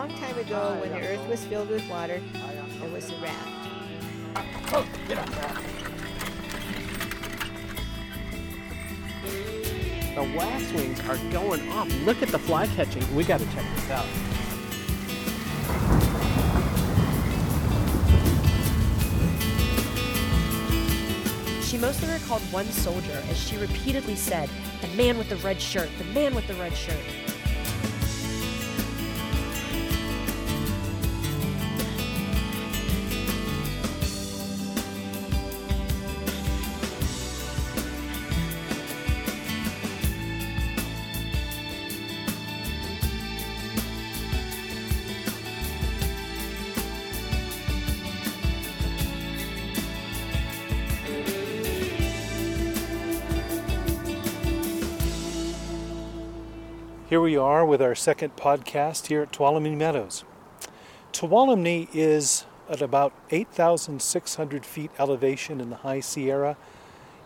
long 0.00 0.18
time 0.18 0.38
ago, 0.38 0.78
when 0.80 0.88
the 0.92 1.08
earth 1.08 1.28
was 1.28 1.44
filled 1.44 1.68
with 1.68 1.86
water, 1.90 2.22
there 2.80 2.88
was 2.88 3.10
a 3.10 3.16
raft. 3.20 3.68
Oh, 4.72 4.86
get 5.06 5.18
up, 5.18 5.28
raft. 5.36 5.66
The 10.14 10.22
waxwings 10.38 11.00
are 11.00 11.18
going 11.30 11.68
off. 11.72 11.92
Look 12.06 12.22
at 12.22 12.30
the 12.30 12.38
fly 12.38 12.66
catching. 12.68 13.14
We 13.14 13.24
got 13.24 13.40
to 13.40 13.46
check 13.52 13.64
this 13.74 13.90
out. 13.90 14.06
She 21.62 21.76
mostly 21.76 22.10
recalled 22.10 22.40
one 22.50 22.64
soldier 22.64 23.22
as 23.28 23.38
she 23.38 23.58
repeatedly 23.58 24.16
said, 24.16 24.48
The 24.80 24.88
man 24.96 25.18
with 25.18 25.28
the 25.28 25.36
red 25.36 25.60
shirt, 25.60 25.90
the 25.98 26.04
man 26.04 26.34
with 26.34 26.46
the 26.46 26.54
red 26.54 26.74
shirt. 26.74 27.29
Here 57.10 57.20
we 57.20 57.36
are 57.36 57.66
with 57.66 57.82
our 57.82 57.96
second 57.96 58.36
podcast 58.36 59.08
here 59.08 59.22
at 59.22 59.32
Tuolumne 59.32 59.76
Meadows. 59.76 60.22
Tuolumne 61.12 61.88
is 61.92 62.44
at 62.68 62.80
about 62.80 63.12
8,600 63.32 64.64
feet 64.64 64.92
elevation 64.96 65.60
in 65.60 65.70
the 65.70 65.78
High 65.78 65.98
Sierra 65.98 66.56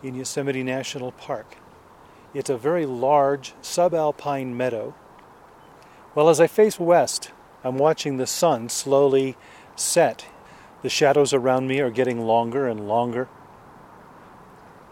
in 0.01 0.15
Yosemite 0.15 0.63
National 0.63 1.11
Park. 1.11 1.57
It's 2.33 2.49
a 2.49 2.57
very 2.57 2.87
large 2.87 3.53
subalpine 3.61 4.55
meadow. 4.55 4.95
Well, 6.15 6.29
as 6.29 6.41
I 6.41 6.47
face 6.47 6.79
west, 6.79 7.29
I'm 7.63 7.77
watching 7.77 8.17
the 8.17 8.25
sun 8.25 8.69
slowly 8.69 9.37
set. 9.75 10.25
The 10.81 10.89
shadows 10.89 11.31
around 11.31 11.67
me 11.67 11.79
are 11.79 11.91
getting 11.91 12.25
longer 12.25 12.67
and 12.67 12.87
longer. 12.87 13.29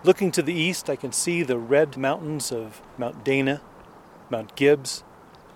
Looking 0.04 0.30
to 0.34 0.44
the 0.44 0.54
east, 0.54 0.88
I 0.88 0.96
can 0.96 1.12
see 1.12 1.42
the 1.42 1.58
red 1.58 1.98
mountains 1.98 2.52
of 2.52 2.84
Mount 3.00 3.24
Dana 3.24 3.60
Mount 4.34 4.56
Gibbs, 4.56 5.04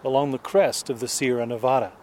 along 0.04 0.30
the 0.30 0.38
crest 0.38 0.88
of 0.92 1.00
the 1.00 1.08
Sierra 1.08 1.48
Nevada. 1.48 1.94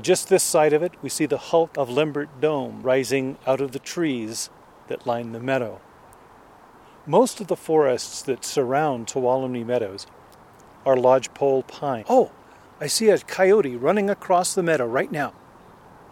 Just 0.00 0.28
this 0.28 0.44
side 0.44 0.72
of 0.72 0.84
it, 0.84 0.92
we 1.02 1.08
see 1.08 1.26
the 1.26 1.36
hulk 1.36 1.76
of 1.76 1.88
Lembert 1.88 2.28
Dome 2.40 2.80
rising 2.80 3.36
out 3.44 3.60
of 3.60 3.72
the 3.72 3.80
trees 3.80 4.50
that 4.86 5.08
line 5.08 5.32
the 5.32 5.40
meadow. 5.40 5.80
Most 7.06 7.40
of 7.40 7.48
the 7.48 7.56
forests 7.56 8.22
that 8.22 8.44
surround 8.44 9.08
Tuolumne 9.08 9.66
Meadows 9.66 10.06
are 10.86 10.96
lodgepole 10.96 11.64
pine. 11.64 12.04
Oh, 12.08 12.30
I 12.80 12.86
see 12.86 13.08
a 13.08 13.18
coyote 13.18 13.74
running 13.74 14.08
across 14.08 14.54
the 14.54 14.62
meadow 14.62 14.86
right 14.86 15.10
now. 15.10 15.32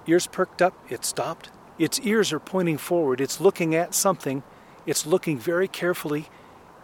Ears 0.09 0.27
perked 0.27 0.61
up, 0.61 0.75
it 0.91 1.05
stopped. 1.05 1.51
Its 1.79 2.01
ears 2.01 2.33
are 2.33 2.41
pointing 2.41 2.79
forward. 2.79 3.21
It's 3.21 3.41
looking 3.41 3.77
at 3.77 3.95
something. 3.95 4.43
It's 4.87 5.07
looking 5.07 5.39
very 5.39 5.69
carefully. 5.69 6.27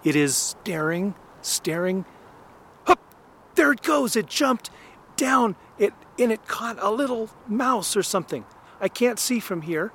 It 0.05 0.15
is 0.15 0.37
staring 0.37 1.17
staring. 1.45 2.05
Hup! 2.85 3.01
There 3.55 3.73
it 3.73 3.83
goes! 3.83 4.17
It 4.17 4.27
jumped 4.27 4.71
down. 5.17 5.57
It 5.79 5.93
and 6.19 6.31
it 6.31 6.47
caught 6.47 6.77
a 6.81 6.91
little 6.91 7.31
mouse 7.47 7.97
or 7.97 8.03
something. 8.03 8.45
I 8.81 8.89
can't 8.89 9.19
see 9.19 9.41
from 9.41 9.63
here. 9.63 9.93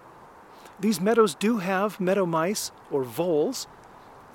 These 0.79 1.01
meadows 1.01 1.35
do 1.35 1.57
have 1.57 1.99
meadow 1.99 2.25
mice 2.25 2.71
or 2.89 3.03
voles, 3.03 3.67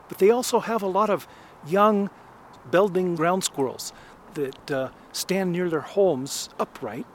but 0.08 0.18
they 0.18 0.30
also 0.30 0.60
have 0.60 0.82
a 0.82 0.86
lot 0.86 1.10
of 1.10 1.26
young 1.66 2.10
belding 2.70 3.16
ground 3.16 3.44
squirrels 3.44 3.92
that 4.34 4.70
uh, 4.70 4.88
stand 5.12 5.52
near 5.52 5.70
their 5.70 5.80
homes 5.80 6.48
upright 6.58 7.06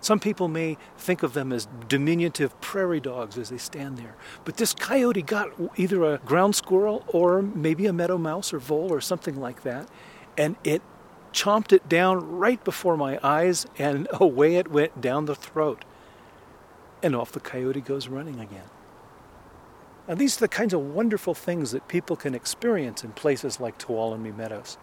some 0.00 0.20
people 0.20 0.48
may 0.48 0.76
think 0.96 1.22
of 1.22 1.32
them 1.32 1.52
as 1.52 1.66
diminutive 1.88 2.58
prairie 2.60 3.00
dogs 3.00 3.36
as 3.36 3.50
they 3.50 3.58
stand 3.58 3.96
there. 3.96 4.14
But 4.44 4.56
this 4.56 4.72
coyote 4.72 5.22
got 5.22 5.50
either 5.76 6.04
a 6.04 6.18
ground 6.18 6.54
squirrel 6.54 7.04
or 7.08 7.42
maybe 7.42 7.86
a 7.86 7.92
meadow 7.92 8.18
mouse 8.18 8.52
or 8.52 8.58
vole 8.58 8.92
or 8.92 9.00
something 9.00 9.40
like 9.40 9.62
that, 9.62 9.88
and 10.36 10.56
it 10.62 10.82
chomped 11.32 11.72
it 11.72 11.88
down 11.88 12.38
right 12.38 12.62
before 12.64 12.96
my 12.96 13.18
eyes, 13.22 13.66
and 13.78 14.08
away 14.20 14.56
it 14.56 14.70
went 14.70 15.00
down 15.00 15.26
the 15.26 15.34
throat. 15.34 15.84
And 17.02 17.14
off 17.14 17.32
the 17.32 17.40
coyote 17.40 17.80
goes 17.80 18.08
running 18.08 18.40
again. 18.40 18.70
Now, 20.08 20.14
these 20.14 20.38
are 20.38 20.40
the 20.40 20.48
kinds 20.48 20.72
of 20.72 20.80
wonderful 20.80 21.34
things 21.34 21.72
that 21.72 21.86
people 21.86 22.16
can 22.16 22.34
experience 22.34 23.04
in 23.04 23.12
places 23.12 23.60
like 23.60 23.78
Tuolumne 23.78 24.34
Meadows. 24.34 24.78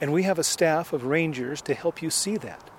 And 0.00 0.12
we 0.12 0.24
have 0.24 0.38
a 0.38 0.44
staff 0.44 0.92
of 0.92 1.06
rangers 1.06 1.62
to 1.62 1.74
help 1.74 2.02
you 2.02 2.10
see 2.10 2.36
that. 2.36 2.70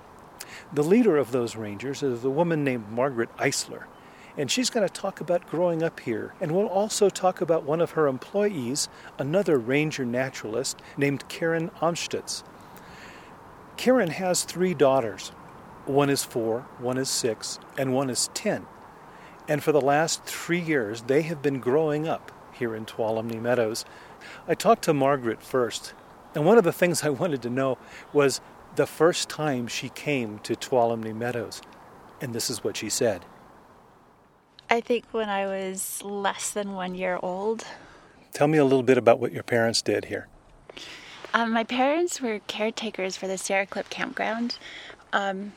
The 0.72 0.82
leader 0.82 1.16
of 1.16 1.32
those 1.32 1.56
rangers 1.56 2.02
is 2.02 2.24
a 2.24 2.30
woman 2.30 2.64
named 2.64 2.90
Margaret 2.90 3.34
Eisler, 3.36 3.84
and 4.36 4.50
she's 4.50 4.70
going 4.70 4.86
to 4.86 4.92
talk 4.92 5.20
about 5.20 5.48
growing 5.48 5.82
up 5.82 6.00
here. 6.00 6.34
And 6.40 6.52
we'll 6.52 6.66
also 6.66 7.08
talk 7.08 7.40
about 7.40 7.64
one 7.64 7.80
of 7.80 7.92
her 7.92 8.06
employees, 8.06 8.88
another 9.18 9.58
ranger 9.58 10.04
naturalist 10.04 10.80
named 10.96 11.28
Karen 11.28 11.70
Amstutz. 11.80 12.42
Karen 13.76 14.10
has 14.10 14.44
three 14.44 14.74
daughters. 14.74 15.28
One 15.84 16.10
is 16.10 16.24
four, 16.24 16.66
one 16.78 16.98
is 16.98 17.08
six, 17.08 17.58
and 17.78 17.94
one 17.94 18.10
is 18.10 18.30
ten. 18.34 18.66
And 19.48 19.62
for 19.62 19.72
the 19.72 19.80
last 19.80 20.24
three 20.24 20.60
years, 20.60 21.02
they 21.02 21.22
have 21.22 21.40
been 21.40 21.60
growing 21.60 22.08
up 22.08 22.32
here 22.52 22.74
in 22.74 22.86
Tuolumne 22.86 23.40
Meadows. 23.40 23.84
I 24.48 24.54
talked 24.54 24.82
to 24.84 24.94
Margaret 24.94 25.42
first, 25.42 25.94
and 26.34 26.44
one 26.44 26.58
of 26.58 26.64
the 26.64 26.72
things 26.72 27.02
I 27.04 27.10
wanted 27.10 27.42
to 27.42 27.50
know 27.50 27.78
was 28.12 28.40
the 28.76 28.86
first 28.86 29.28
time 29.28 29.66
she 29.66 29.88
came 29.88 30.38
to 30.40 30.54
Tuolumne 30.54 31.14
Meadows. 31.14 31.60
And 32.20 32.34
this 32.34 32.48
is 32.48 32.62
what 32.62 32.76
she 32.76 32.88
said. 32.88 33.24
I 34.68 34.80
think 34.80 35.04
when 35.12 35.28
I 35.28 35.46
was 35.46 36.02
less 36.02 36.50
than 36.50 36.72
one 36.72 36.94
year 36.94 37.18
old. 37.22 37.64
Tell 38.32 38.48
me 38.48 38.58
a 38.58 38.64
little 38.64 38.82
bit 38.82 38.98
about 38.98 39.20
what 39.20 39.32
your 39.32 39.42
parents 39.42 39.82
did 39.82 40.06
here. 40.06 40.28
Um, 41.32 41.52
my 41.52 41.64
parents 41.64 42.20
were 42.20 42.40
caretakers 42.46 43.16
for 43.16 43.26
the 43.26 43.38
Sierra 43.38 43.66
Club 43.66 43.88
campground, 43.90 44.58
um, 45.12 45.52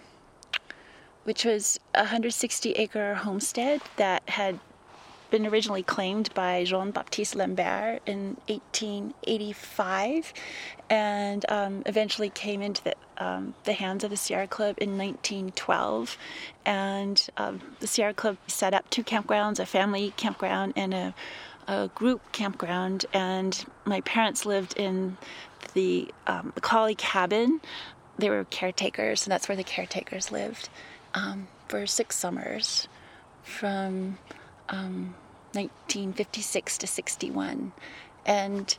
which 1.24 1.46
was 1.46 1.80
a 1.96 2.00
160 2.00 2.74
acre 2.74 3.16
homestead 3.16 3.82
that 3.96 4.28
had 4.30 4.60
been 5.30 5.46
originally 5.46 5.84
claimed 5.84 6.34
by 6.34 6.64
Jean 6.64 6.92
Baptiste 6.92 7.36
Lembert 7.36 8.00
in 8.06 8.38
1885 8.48 10.34
and 10.90 11.46
um, 11.50 11.84
eventually 11.86 12.30
came 12.30 12.62
into 12.62 12.84
the, 12.84 12.96
um, 13.18 13.54
the, 13.64 13.74
hands 13.74 14.04
of 14.04 14.10
the 14.10 14.18
Sierra 14.18 14.48
Club 14.48 14.76
in 14.80 14.98
1912. 14.98 16.18
And 16.66 17.28
um, 17.38 17.62
the 17.80 17.88
Sierra 17.88 18.14
Club 18.14 18.38
set 18.48 18.74
up 18.74 18.90
two 18.90 19.04
campgrounds 19.04 19.60
a 19.60 19.66
family 19.66 20.14
campground 20.18 20.74
and 20.76 20.94
a, 20.94 21.16
a 21.68 21.90
group 21.94 22.32
campground. 22.32 23.06
And 23.14 23.64
my 23.86 24.02
parents 24.02 24.46
lived 24.46 24.78
in 24.78 25.18
the, 25.74 26.12
um, 26.28 26.52
the 26.56 26.62
Collie 26.62 26.96
cabin. 26.96 27.62
They 28.18 28.30
were 28.30 28.44
caretakers, 28.46 29.26
and 29.26 29.32
that's 29.32 29.48
where 29.48 29.56
the 29.56 29.64
caretakers 29.64 30.32
lived 30.32 30.70
um, 31.14 31.48
for 31.68 31.86
six 31.86 32.18
summers 32.18 32.88
from 33.44 34.18
um, 34.70 35.16
1956 35.54 36.78
to 36.78 36.88
61. 36.88 37.72
And 38.26 38.78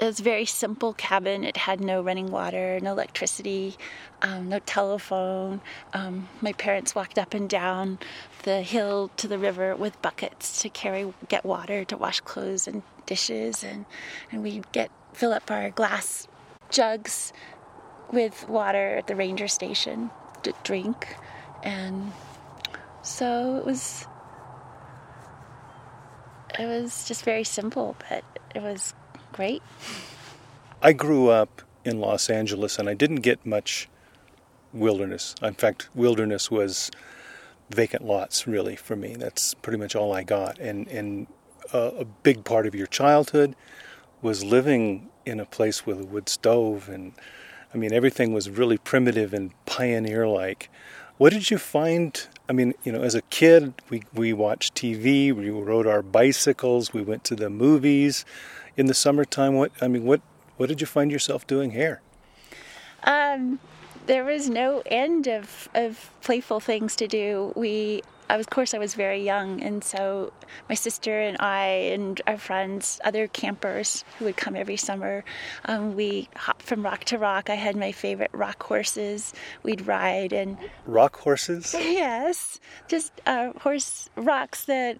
it 0.00 0.06
was 0.06 0.20
a 0.20 0.22
very 0.22 0.46
simple 0.46 0.94
cabin. 0.94 1.44
It 1.44 1.56
had 1.56 1.80
no 1.80 2.02
running 2.02 2.30
water, 2.30 2.80
no 2.80 2.92
electricity, 2.92 3.76
um, 4.22 4.48
no 4.48 4.58
telephone. 4.60 5.60
Um, 5.92 6.28
my 6.40 6.52
parents 6.52 6.94
walked 6.94 7.18
up 7.18 7.34
and 7.34 7.48
down 7.48 7.98
the 8.44 8.62
hill 8.62 9.10
to 9.18 9.28
the 9.28 9.38
river 9.38 9.76
with 9.76 10.00
buckets 10.02 10.60
to 10.62 10.68
carry, 10.68 11.12
get 11.28 11.44
water 11.44 11.84
to 11.84 11.96
wash 11.96 12.20
clothes 12.20 12.66
and 12.66 12.82
dishes, 13.06 13.62
and 13.62 13.84
and 14.30 14.42
we'd 14.42 14.70
get 14.72 14.90
fill 15.12 15.32
up 15.32 15.50
our 15.50 15.70
glass 15.70 16.26
jugs 16.70 17.32
with 18.10 18.48
water 18.48 18.96
at 18.96 19.06
the 19.06 19.14
ranger 19.14 19.46
station 19.46 20.10
to 20.42 20.52
drink, 20.64 21.16
and 21.62 22.12
so 23.02 23.56
it 23.56 23.64
was 23.64 24.06
it 26.58 26.66
was 26.66 27.06
just 27.06 27.24
very 27.24 27.44
simple, 27.44 27.96
but 28.08 28.24
it 28.54 28.62
was 28.62 28.94
great. 29.32 29.62
I 30.82 30.92
grew 30.92 31.28
up 31.28 31.62
in 31.84 32.00
Los 32.00 32.28
Angeles 32.28 32.78
and 32.78 32.88
I 32.88 32.94
didn't 32.94 33.16
get 33.16 33.44
much 33.44 33.88
wilderness. 34.72 35.34
In 35.42 35.54
fact, 35.54 35.88
wilderness 35.94 36.50
was 36.50 36.90
vacant 37.70 38.04
lots 38.04 38.46
really 38.46 38.76
for 38.76 38.96
me. 38.96 39.14
That's 39.14 39.54
pretty 39.54 39.78
much 39.78 39.94
all 39.94 40.12
I 40.12 40.22
got. 40.22 40.58
And 40.58 40.88
and 40.88 41.26
a, 41.72 41.78
a 41.78 42.04
big 42.04 42.44
part 42.44 42.66
of 42.66 42.74
your 42.74 42.86
childhood 42.86 43.54
was 44.20 44.44
living 44.44 45.08
in 45.24 45.40
a 45.40 45.44
place 45.44 45.86
with 45.86 46.00
a 46.00 46.04
wood 46.04 46.28
stove 46.28 46.88
and 46.88 47.12
I 47.74 47.78
mean, 47.78 47.92
everything 47.92 48.32
was 48.34 48.50
really 48.50 48.76
primitive 48.76 49.32
and 49.32 49.52
pioneer 49.64 50.28
like. 50.28 50.68
What 51.22 51.32
did 51.32 51.52
you 51.52 51.58
find? 51.58 52.20
I 52.48 52.52
mean, 52.52 52.74
you 52.82 52.90
know, 52.90 53.00
as 53.00 53.14
a 53.14 53.22
kid, 53.22 53.74
we, 53.88 54.02
we 54.12 54.32
watched 54.32 54.74
TV, 54.74 55.32
we 55.32 55.50
rode 55.50 55.86
our 55.86 56.02
bicycles, 56.02 56.92
we 56.92 57.00
went 57.00 57.22
to 57.22 57.36
the 57.36 57.48
movies 57.48 58.24
in 58.76 58.86
the 58.86 58.92
summertime. 58.92 59.54
What, 59.54 59.70
I 59.80 59.86
mean, 59.86 60.04
what, 60.04 60.20
what 60.56 60.68
did 60.68 60.80
you 60.80 60.86
find 60.88 61.12
yourself 61.12 61.46
doing 61.46 61.70
here? 61.70 62.00
Um, 63.04 63.60
there 64.06 64.24
was 64.24 64.50
no 64.50 64.82
end 64.86 65.28
of, 65.28 65.68
of 65.74 66.10
playful 66.22 66.58
things 66.58 66.96
to 66.96 67.06
do. 67.06 67.52
We 67.54 68.02
I 68.32 68.38
was, 68.38 68.46
of 68.46 68.50
course, 68.50 68.72
I 68.72 68.78
was 68.78 68.94
very 68.94 69.22
young, 69.22 69.60
and 69.60 69.84
so 69.84 70.32
my 70.66 70.74
sister 70.74 71.20
and 71.20 71.36
I 71.38 71.66
and 71.92 72.18
our 72.26 72.38
friends, 72.38 72.98
other 73.04 73.28
campers 73.28 74.06
who 74.18 74.24
would 74.24 74.38
come 74.38 74.56
every 74.56 74.78
summer, 74.78 75.22
um, 75.66 75.94
we 75.94 76.30
hopped 76.34 76.62
from 76.62 76.82
rock 76.82 77.04
to 77.04 77.18
rock. 77.18 77.50
I 77.50 77.56
had 77.56 77.76
my 77.76 77.92
favorite 77.92 78.30
rock 78.32 78.62
horses. 78.62 79.34
We'd 79.62 79.86
ride 79.86 80.32
and 80.32 80.56
rock 80.86 81.16
horses. 81.16 81.74
Yes, 81.78 82.58
just 82.88 83.12
uh, 83.26 83.52
horse 83.60 84.08
rocks 84.16 84.64
that 84.64 84.98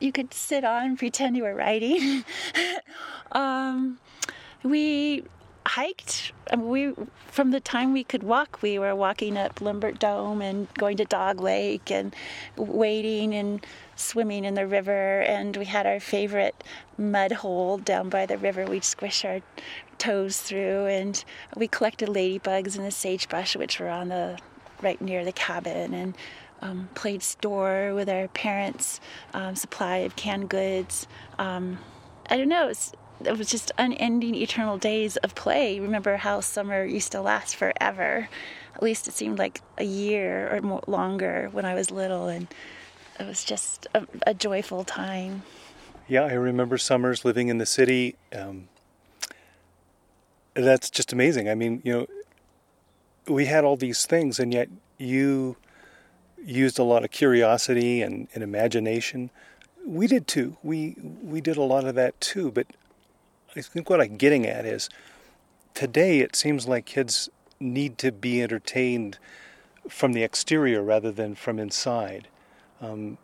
you 0.00 0.10
could 0.10 0.32
sit 0.32 0.64
on 0.64 0.82
and 0.86 0.98
pretend 0.98 1.36
you 1.36 1.42
were 1.42 1.54
riding. 1.54 2.24
um, 3.32 3.98
we 4.62 5.24
hiked. 5.66 6.32
We 6.56 6.92
from 7.26 7.50
the 7.50 7.60
time 7.60 7.92
we 7.92 8.04
could 8.04 8.22
walk, 8.22 8.60
we 8.62 8.78
were 8.78 8.94
walking 8.94 9.36
up 9.36 9.60
Lembert 9.60 9.98
Dome 9.98 10.42
and 10.42 10.72
going 10.74 10.96
to 10.98 11.04
Dog 11.04 11.40
Lake 11.40 11.90
and 11.90 12.14
wading 12.56 13.34
and 13.34 13.64
swimming 13.96 14.44
in 14.44 14.54
the 14.54 14.66
river. 14.66 15.20
And 15.20 15.56
we 15.56 15.64
had 15.64 15.86
our 15.86 16.00
favorite 16.00 16.62
mud 16.98 17.32
hole 17.32 17.78
down 17.78 18.08
by 18.08 18.26
the 18.26 18.38
river. 18.38 18.66
We'd 18.66 18.84
squish 18.84 19.24
our 19.24 19.40
toes 19.98 20.40
through, 20.40 20.86
and 20.86 21.24
we 21.56 21.68
collected 21.68 22.08
ladybugs 22.08 22.76
in 22.76 22.82
the 22.82 22.90
sagebrush, 22.90 23.56
which 23.56 23.78
were 23.78 23.88
on 23.88 24.08
the 24.08 24.38
right 24.82 25.00
near 25.00 25.24
the 25.24 25.32
cabin, 25.32 25.94
and 25.94 26.16
um, 26.60 26.88
played 26.94 27.22
store 27.22 27.92
with 27.94 28.08
our 28.08 28.28
parents' 28.28 29.00
um, 29.32 29.54
supply 29.54 29.98
of 29.98 30.16
canned 30.16 30.48
goods. 30.48 31.06
Um, 31.38 31.78
I 32.28 32.36
don't 32.36 32.48
know. 32.48 32.72
It 33.26 33.38
was 33.38 33.48
just 33.48 33.72
unending 33.78 34.34
eternal 34.34 34.78
days 34.78 35.16
of 35.18 35.34
play. 35.34 35.80
Remember 35.80 36.16
how 36.16 36.40
summer 36.40 36.84
used 36.84 37.12
to 37.12 37.20
last 37.20 37.56
forever? 37.56 38.28
At 38.74 38.82
least 38.82 39.08
it 39.08 39.14
seemed 39.14 39.38
like 39.38 39.60
a 39.78 39.84
year 39.84 40.54
or 40.54 40.60
more 40.60 40.82
longer 40.86 41.48
when 41.52 41.64
I 41.64 41.74
was 41.74 41.90
little, 41.90 42.28
and 42.28 42.46
it 43.20 43.26
was 43.26 43.44
just 43.44 43.86
a, 43.94 44.06
a 44.26 44.34
joyful 44.34 44.84
time. 44.84 45.42
Yeah, 46.08 46.24
I 46.24 46.32
remember 46.32 46.78
summers 46.78 47.24
living 47.24 47.48
in 47.48 47.58
the 47.58 47.66
city. 47.66 48.16
Um, 48.34 48.68
that's 50.54 50.90
just 50.90 51.12
amazing. 51.12 51.48
I 51.48 51.54
mean, 51.54 51.80
you 51.84 51.92
know, 51.92 52.06
we 53.32 53.46
had 53.46 53.64
all 53.64 53.76
these 53.76 54.06
things, 54.06 54.38
and 54.38 54.52
yet 54.52 54.68
you 54.98 55.56
used 56.44 56.78
a 56.78 56.82
lot 56.82 57.04
of 57.04 57.10
curiosity 57.10 58.02
and, 58.02 58.28
and 58.34 58.42
imagination. 58.42 59.30
We 59.86 60.06
did 60.06 60.26
too. 60.26 60.56
We 60.62 60.96
we 61.22 61.40
did 61.40 61.56
a 61.56 61.62
lot 61.62 61.84
of 61.84 61.94
that 61.96 62.20
too, 62.20 62.50
but 62.50 62.66
I 63.54 63.60
think 63.60 63.90
what 63.90 64.00
I'm 64.00 64.16
getting 64.16 64.46
at 64.46 64.64
is 64.64 64.88
today 65.74 66.20
it 66.20 66.34
seems 66.34 66.66
like 66.66 66.86
kids 66.86 67.28
need 67.60 67.98
to 67.98 68.10
be 68.10 68.42
entertained 68.42 69.18
from 69.88 70.12
the 70.12 70.22
exterior 70.22 70.82
rather 70.82 71.12
than 71.12 71.34
from 71.34 71.58
inside. 71.58 72.28
Um, 72.80 73.18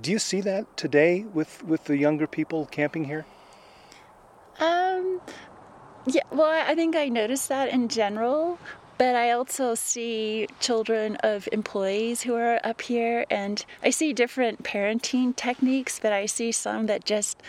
do 0.00 0.10
you 0.10 0.18
see 0.18 0.40
that 0.40 0.76
today 0.76 1.24
with, 1.32 1.62
with 1.64 1.84
the 1.84 1.96
younger 1.96 2.26
people 2.26 2.66
camping 2.66 3.04
here? 3.04 3.24
Um, 4.58 5.20
yeah, 6.06 6.22
well, 6.30 6.50
I 6.50 6.74
think 6.74 6.96
I 6.96 7.08
noticed 7.08 7.48
that 7.48 7.68
in 7.68 7.88
general, 7.88 8.58
but 8.98 9.14
I 9.14 9.30
also 9.30 9.74
see 9.74 10.48
children 10.60 11.16
of 11.16 11.48
employees 11.52 12.22
who 12.22 12.34
are 12.34 12.60
up 12.64 12.80
here, 12.80 13.26
and 13.30 13.64
I 13.82 13.90
see 13.90 14.12
different 14.12 14.62
parenting 14.62 15.36
techniques, 15.36 15.98
but 16.00 16.12
I 16.12 16.26
see 16.26 16.52
some 16.52 16.86
that 16.86 17.04
just 17.04 17.42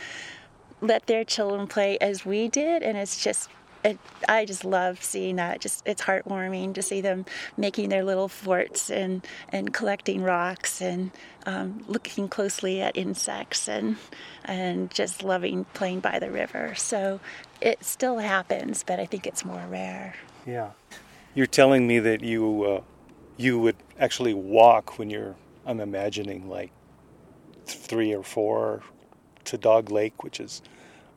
let 0.83 1.07
their 1.07 1.23
children 1.23 1.67
play 1.67 1.97
as 1.99 2.25
we 2.25 2.47
did, 2.47 2.83
and 2.83 2.97
it's 2.97 3.23
just 3.23 3.49
it, 3.83 3.99
I 4.29 4.45
just 4.45 4.63
love 4.63 5.03
seeing 5.03 5.35
that. 5.37 5.59
Just 5.59 5.83
it's 5.85 6.01
heartwarming 6.01 6.73
to 6.75 6.81
see 6.81 7.01
them 7.01 7.25
making 7.57 7.89
their 7.89 8.03
little 8.03 8.27
forts 8.27 8.89
and 8.89 9.25
and 9.49 9.73
collecting 9.73 10.23
rocks 10.23 10.81
and 10.81 11.11
um, 11.45 11.83
looking 11.87 12.27
closely 12.27 12.81
at 12.81 12.95
insects 12.95 13.67
and 13.67 13.97
and 14.45 14.89
just 14.91 15.23
loving 15.23 15.65
playing 15.73 15.99
by 15.99 16.19
the 16.19 16.31
river. 16.31 16.75
So 16.75 17.19
it 17.61 17.83
still 17.83 18.19
happens, 18.19 18.83
but 18.83 18.99
I 18.99 19.05
think 19.05 19.27
it's 19.27 19.43
more 19.43 19.65
rare. 19.69 20.15
Yeah, 20.45 20.71
you're 21.33 21.47
telling 21.47 21.87
me 21.87 21.99
that 21.99 22.21
you 22.21 22.63
uh, 22.63 22.81
you 23.37 23.59
would 23.59 23.77
actually 23.99 24.33
walk 24.33 24.97
when 24.97 25.09
you're. 25.09 25.35
I'm 25.65 25.79
imagining 25.79 26.49
like 26.49 26.71
three 27.65 28.13
or 28.13 28.23
four 28.23 28.83
to 29.45 29.57
Dog 29.57 29.91
Lake, 29.91 30.23
which 30.23 30.41
is 30.41 30.61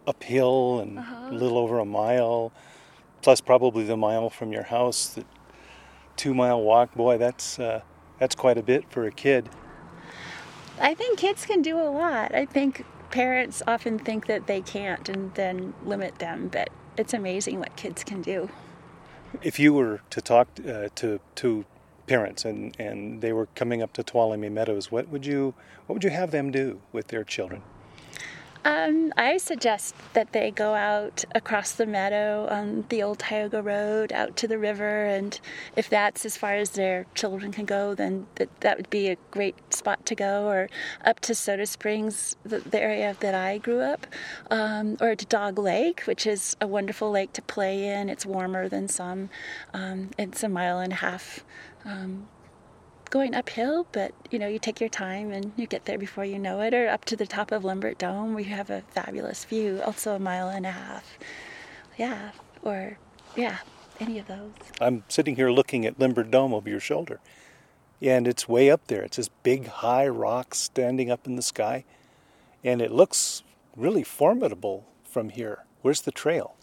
uphill 0.06 0.80
and 0.80 0.98
uh-huh. 0.98 1.28
a 1.30 1.34
little 1.34 1.58
over 1.58 1.78
a 1.78 1.84
mile, 1.84 2.52
plus 3.22 3.40
probably 3.40 3.84
the 3.84 3.96
mile 3.96 4.30
from 4.30 4.52
your 4.52 4.64
house. 4.64 5.08
The 5.08 5.24
two 6.16 6.34
mile 6.34 6.62
walk, 6.62 6.94
boy, 6.94 7.18
that's 7.18 7.58
uh, 7.58 7.80
that's 8.18 8.34
quite 8.34 8.58
a 8.58 8.62
bit 8.62 8.90
for 8.90 9.06
a 9.06 9.12
kid. 9.12 9.48
I 10.80 10.94
think 10.94 11.18
kids 11.18 11.46
can 11.46 11.62
do 11.62 11.78
a 11.78 11.88
lot. 11.90 12.34
I 12.34 12.44
think 12.44 12.84
parents 13.10 13.62
often 13.66 13.98
think 13.98 14.26
that 14.26 14.46
they 14.46 14.60
can't 14.60 15.08
and 15.08 15.34
then 15.34 15.74
limit 15.84 16.18
them, 16.18 16.48
but 16.48 16.70
it's 16.96 17.14
amazing 17.14 17.58
what 17.58 17.76
kids 17.76 18.04
can 18.04 18.22
do. 18.22 18.50
If 19.42 19.58
you 19.58 19.72
were 19.72 20.00
to 20.10 20.20
talk 20.20 20.48
uh, 20.66 20.88
to 20.96 21.20
to 21.36 21.64
parents 22.06 22.44
and, 22.44 22.74
and 22.78 23.20
they 23.20 23.32
were 23.32 23.46
coming 23.54 23.82
up 23.82 23.92
to 23.94 24.02
Tuolumne 24.02 24.50
Meadows, 24.50 24.90
what 24.90 25.08
would 25.08 25.26
you 25.26 25.54
what 25.86 25.94
would 25.94 26.04
you 26.04 26.10
have 26.10 26.30
them 26.30 26.50
do 26.50 26.80
with 26.92 27.08
their 27.08 27.24
children? 27.24 27.62
Um, 28.66 29.12
I 29.16 29.36
suggest 29.36 29.94
that 30.14 30.32
they 30.32 30.50
go 30.50 30.74
out 30.74 31.24
across 31.36 31.70
the 31.70 31.86
meadow 31.86 32.48
on 32.50 32.84
the 32.88 33.00
old 33.00 33.20
Tioga 33.20 33.62
Road 33.62 34.10
out 34.10 34.36
to 34.38 34.48
the 34.48 34.58
river, 34.58 35.04
and 35.04 35.38
if 35.76 35.88
that's 35.88 36.26
as 36.26 36.36
far 36.36 36.54
as 36.56 36.70
their 36.70 37.06
children 37.14 37.52
can 37.52 37.64
go, 37.64 37.94
then 37.94 38.26
that, 38.34 38.48
that 38.62 38.76
would 38.76 38.90
be 38.90 39.06
a 39.06 39.16
great 39.30 39.54
spot 39.72 40.04
to 40.06 40.16
go, 40.16 40.48
or 40.48 40.68
up 41.04 41.20
to 41.20 41.32
Soda 41.32 41.64
Springs, 41.64 42.34
the, 42.42 42.58
the 42.58 42.80
area 42.80 43.16
that 43.20 43.36
I 43.36 43.58
grew 43.58 43.78
up, 43.78 44.04
um, 44.50 44.96
or 45.00 45.14
to 45.14 45.26
Dog 45.26 45.60
Lake, 45.60 46.00
which 46.00 46.26
is 46.26 46.56
a 46.60 46.66
wonderful 46.66 47.12
lake 47.12 47.32
to 47.34 47.42
play 47.42 47.86
in. 47.86 48.08
It's 48.08 48.26
warmer 48.26 48.68
than 48.68 48.88
some. 48.88 49.30
Um, 49.74 50.10
it's 50.18 50.42
a 50.42 50.48
mile 50.48 50.80
and 50.80 50.92
a 50.92 50.96
half 50.96 51.44
um, 51.84 52.26
going 53.16 53.34
uphill, 53.34 53.86
but 53.92 54.12
you 54.30 54.38
know, 54.38 54.46
you 54.46 54.58
take 54.58 54.78
your 54.78 54.90
time 54.90 55.32
and 55.32 55.50
you 55.56 55.66
get 55.66 55.86
there 55.86 55.96
before 55.96 56.22
you 56.26 56.38
know 56.38 56.60
it, 56.60 56.74
or 56.74 56.86
up 56.86 57.02
to 57.06 57.16
the 57.16 57.26
top 57.26 57.50
of 57.50 57.62
Lembert 57.62 57.96
Dome 57.96 58.34
where 58.34 58.44
you 58.44 58.50
have 58.50 58.68
a 58.68 58.82
fabulous 58.90 59.46
view, 59.46 59.80
also 59.86 60.14
a 60.14 60.18
mile 60.18 60.50
and 60.50 60.66
a 60.66 60.70
half. 60.70 61.18
Yeah, 61.96 62.32
or 62.62 62.98
yeah, 63.34 63.56
any 64.00 64.18
of 64.18 64.26
those. 64.26 64.52
I'm 64.82 65.02
sitting 65.08 65.36
here 65.36 65.50
looking 65.50 65.86
at 65.86 65.98
Lembert 65.98 66.30
Dome 66.30 66.52
over 66.52 66.68
your 66.68 66.78
shoulder, 66.78 67.20
and 68.02 68.28
it's 68.28 68.46
way 68.46 68.70
up 68.70 68.86
there. 68.88 69.00
It's 69.02 69.16
this 69.16 69.30
big, 69.42 69.66
high 69.66 70.06
rock 70.06 70.54
standing 70.54 71.10
up 71.10 71.26
in 71.26 71.36
the 71.36 71.42
sky, 71.42 71.86
and 72.62 72.82
it 72.82 72.92
looks 72.92 73.42
really 73.74 74.02
formidable 74.02 74.84
from 75.04 75.30
here. 75.30 75.64
Where's 75.80 76.02
the 76.02 76.12
trail? 76.12 76.55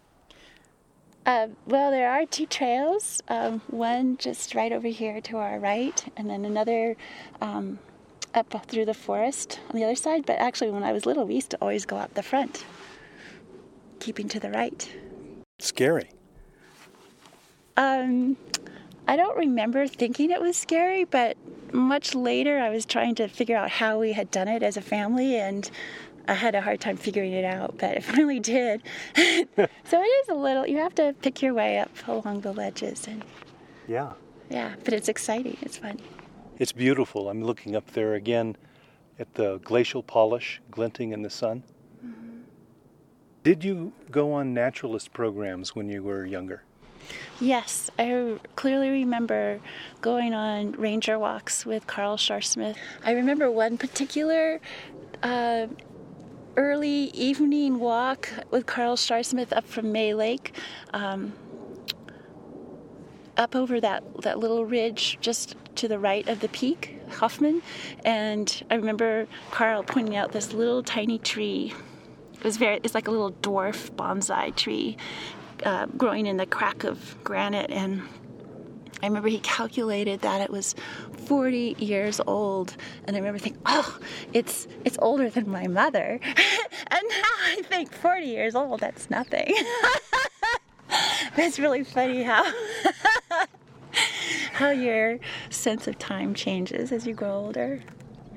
Uh, 1.25 1.47
well, 1.65 1.89
there 1.89 2.09
are 2.11 2.25
two 2.25 2.45
trails. 2.45 3.21
Um, 3.29 3.61
one 3.67 4.17
just 4.17 4.55
right 4.55 4.71
over 4.71 4.89
here 4.89 5.21
to 5.21 5.37
our 5.37 5.57
right, 5.57 6.03
and 6.17 6.29
then 6.29 6.43
another 6.43 6.97
um, 7.41 7.79
up 8.33 8.65
through 8.65 8.85
the 8.85 8.93
forest 8.93 9.59
on 9.69 9.75
the 9.75 9.85
other 9.85 9.95
side. 9.95 10.25
But 10.25 10.39
actually, 10.39 10.71
when 10.71 10.83
I 10.83 10.91
was 10.91 11.05
little, 11.05 11.25
we 11.25 11.35
used 11.35 11.51
to 11.51 11.57
always 11.61 11.85
go 11.85 11.95
up 11.95 12.13
the 12.13 12.23
front, 12.23 12.65
keeping 13.99 14.27
to 14.29 14.39
the 14.39 14.51
right. 14.51 14.91
Scary. 15.59 16.09
Um, 17.77 18.35
I 19.07 19.15
don't 19.15 19.37
remember 19.37 19.87
thinking 19.87 20.29
it 20.29 20.41
was 20.41 20.57
scary, 20.57 21.05
but 21.05 21.37
much 21.73 22.13
later 22.13 22.59
I 22.59 22.69
was 22.69 22.85
trying 22.85 23.15
to 23.15 23.27
figure 23.27 23.55
out 23.55 23.69
how 23.69 23.99
we 23.99 24.11
had 24.11 24.29
done 24.29 24.49
it 24.49 24.61
as 24.61 24.75
a 24.75 24.81
family, 24.81 25.37
and 25.37 25.71
I 26.27 26.33
had 26.33 26.55
a 26.55 26.61
hard 26.61 26.79
time 26.79 26.97
figuring 26.97 27.33
it 27.33 27.45
out, 27.45 27.77
but 27.77 27.97
I 27.97 27.99
finally 28.01 28.39
did. 28.39 28.81
so 29.15 29.21
it 29.57 30.13
is 30.23 30.29
a 30.29 30.33
little. 30.33 30.65
You 30.65 30.77
have 30.77 30.95
to 30.95 31.15
pick 31.21 31.41
your 31.41 31.53
way 31.53 31.79
up 31.79 31.89
along 32.07 32.41
the 32.41 32.53
ledges, 32.53 33.07
and 33.07 33.23
yeah, 33.87 34.13
yeah. 34.49 34.75
But 34.83 34.93
it's 34.93 35.09
exciting. 35.09 35.57
It's 35.61 35.77
fun. 35.77 35.99
It's 36.59 36.71
beautiful. 36.71 37.29
I'm 37.29 37.43
looking 37.43 37.75
up 37.75 37.91
there 37.91 38.13
again 38.13 38.55
at 39.19 39.33
the 39.35 39.59
glacial 39.63 40.03
polish 40.03 40.61
glinting 40.71 41.11
in 41.11 41.21
the 41.21 41.29
sun. 41.29 41.63
Mm-hmm. 42.05 42.41
Did 43.43 43.63
you 43.63 43.93
go 44.11 44.33
on 44.33 44.53
naturalist 44.53 45.13
programs 45.13 45.75
when 45.75 45.89
you 45.89 46.03
were 46.03 46.25
younger? 46.25 46.63
Yes, 47.41 47.89
I 47.99 48.37
clearly 48.55 48.89
remember 48.89 49.59
going 50.01 50.33
on 50.33 50.71
ranger 50.73 51.19
walks 51.19 51.65
with 51.65 51.85
Carl 51.87 52.17
Sharsmith. 52.17 52.77
I 53.03 53.11
remember 53.11 53.51
one 53.51 53.77
particular 53.77 54.61
uh, 55.21 55.67
early 56.55 57.09
evening 57.13 57.79
walk 57.79 58.29
with 58.51 58.65
Carl 58.65 58.95
Sharsmith 58.95 59.55
up 59.55 59.65
from 59.65 59.91
May 59.91 60.13
Lake. 60.13 60.55
Um, 60.93 61.33
up 63.37 63.55
over 63.55 63.81
that, 63.81 64.03
that 64.21 64.37
little 64.37 64.65
ridge 64.65 65.17
just 65.21 65.55
to 65.75 65.87
the 65.87 65.97
right 65.97 66.27
of 66.27 66.39
the 66.39 66.49
peak, 66.49 66.99
Hoffman. 67.09 67.61
And 68.05 68.63
I 68.69 68.75
remember 68.75 69.27
Carl 69.51 69.83
pointing 69.83 70.15
out 70.15 70.31
this 70.31 70.53
little 70.53 70.83
tiny 70.83 71.17
tree. 71.17 71.73
It 72.35 72.43
was 72.43 72.57
very, 72.57 72.79
it's 72.83 72.93
like 72.93 73.07
a 73.07 73.11
little 73.11 73.31
dwarf 73.31 73.91
bonsai 73.91 74.55
tree 74.55 74.97
uh, 75.65 75.87
growing 75.97 76.27
in 76.27 76.37
the 76.37 76.45
crack 76.45 76.83
of 76.83 77.15
granite. 77.23 77.71
And 77.71 78.03
I 79.03 79.07
remember 79.07 79.27
he 79.27 79.39
calculated 79.39 80.21
that 80.21 80.39
it 80.39 80.49
was 80.49 80.75
40 81.25 81.75
years 81.77 82.21
old, 82.25 82.77
and 83.03 83.17
I 83.17 83.19
remember 83.19 83.37
thinking, 83.37 83.61
"Oh, 83.65 83.99
it's 84.31 84.65
it's 84.85 84.97
older 85.01 85.29
than 85.29 85.49
my 85.49 85.67
mother." 85.67 86.21
and 86.23 87.01
now 87.09 87.33
I 87.47 87.61
think 87.65 87.91
40 87.91 88.25
years 88.25 88.55
old, 88.55 88.79
that's 88.79 89.09
nothing. 89.09 89.53
that's 91.35 91.59
really 91.59 91.83
funny 91.83 92.23
how 92.23 92.49
how 94.53 94.69
your 94.69 95.19
sense 95.49 95.85
of 95.85 95.99
time 95.99 96.33
changes 96.33 96.93
as 96.93 97.05
you 97.05 97.13
grow 97.13 97.33
older. 97.33 97.81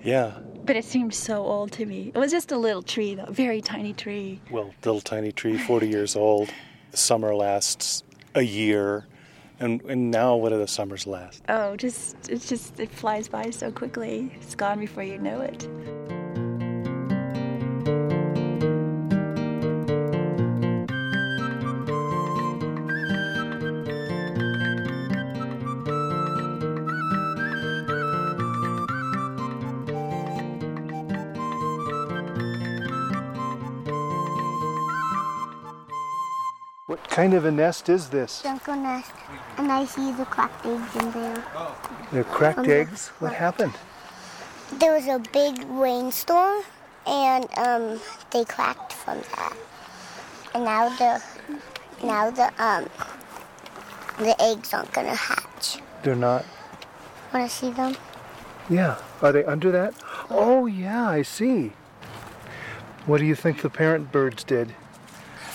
Yeah. 0.03 0.33
But 0.65 0.75
it 0.75 0.85
seems 0.85 1.17
so 1.17 1.45
old 1.45 1.71
to 1.73 1.87
me. 1.87 2.11
It 2.13 2.19
was 2.19 2.33
just 2.33 2.51
a 2.51 2.59
little 2.59 2.83
tree, 2.83 3.15
though, 3.15 3.31
very 3.31 3.61
tiny 3.61 3.93
tree. 3.93 4.41
Well, 4.51 4.75
little 4.85 5.01
tiny 5.01 5.31
tree, 5.31 5.59
40 5.59 5.89
years 5.89 6.17
old. 6.17 6.53
The 6.91 6.97
summer 6.97 7.37
lasts 7.37 8.03
a 8.35 8.43
year. 8.43 9.07
And, 9.59 9.81
and 9.83 10.11
now, 10.11 10.37
what 10.37 10.51
do 10.51 10.59
the 10.59 10.67
summers 10.67 11.07
last? 11.07 11.43
Oh, 11.49 11.77
just 11.77 12.29
it 12.29 12.43
just 12.43 12.79
it 12.79 12.91
flies 12.91 13.27
by 13.27 13.51
so 13.51 13.73
quickly. 13.73 14.31
It's 14.37 14.55
gone 14.55 14.79
before 14.79 15.03
you 15.03 15.19
know 15.19 15.41
it. 15.41 15.67
What 36.87 37.03
kind 37.09 37.35
of 37.35 37.45
a 37.45 37.51
nest 37.51 37.89
is 37.89 38.11
this? 38.11 38.43
Junco 38.43 38.75
nest, 38.75 39.11
and 39.59 39.73
I 39.73 39.85
see 39.85 40.13
the 40.13 40.25
cracked 40.25 40.65
eggs 40.67 40.97
in 40.97 41.11
there. 41.13 41.45
They're 42.13 42.25
cracked 42.25 42.67
eggs. 42.67 43.09
What 43.19 43.33
happened? 43.33 43.73
There 44.79 44.95
was 44.95 45.07
a 45.07 45.19
big 45.33 45.65
rainstorm, 45.69 46.63
and 47.07 47.47
um, 47.59 48.01
they 48.33 48.45
cracked 48.45 48.93
from 48.93 49.19
that. 49.37 49.57
And 50.55 50.65
now 50.65 50.89
the 50.97 51.23
now 52.05 52.31
the 52.31 52.53
um 52.63 52.89
the 54.19 54.35
eggs 54.43 54.73
aren't 54.73 54.93
gonna 54.93 55.15
hatch. 55.15 55.79
They're 56.03 56.17
not. 56.17 56.45
Wanna 57.33 57.49
see 57.49 57.71
them? 57.71 57.97
Yeah. 58.69 58.97
Are 59.23 59.33
they 59.33 59.45
under 59.45 59.71
that? 59.71 59.95
Oh, 60.29 60.67
yeah, 60.67 61.09
I 61.09 61.23
see. 61.23 61.73
What 63.07 63.19
do 63.19 63.27
you 63.27 63.35
think 63.35 63.63
the 63.63 63.71
parent 63.71 64.11
birds 64.11 64.45
did? 64.45 64.75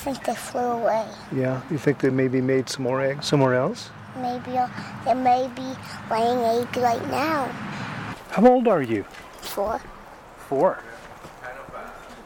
I 0.02 0.04
think 0.04 0.24
they 0.24 0.34
flew 0.34 0.62
away. 0.62 1.08
Yeah. 1.32 1.62
You 1.70 1.78
think 1.78 2.00
they 2.00 2.10
maybe 2.10 2.42
made 2.42 2.68
some 2.68 2.82
more 2.82 3.02
eggs 3.02 3.28
somewhere 3.28 3.54
else? 3.54 3.92
Maybe 4.16 4.58
uh, 4.58 4.68
they 5.06 5.14
may 5.14 5.48
be 5.56 5.76
laying 6.10 6.40
eggs 6.40 6.76
right 6.78 7.08
now. 7.12 7.46
How 8.32 8.48
old 8.48 8.68
are 8.68 8.82
you? 8.82 9.04
Four. 9.42 9.80
Four. 10.50 10.84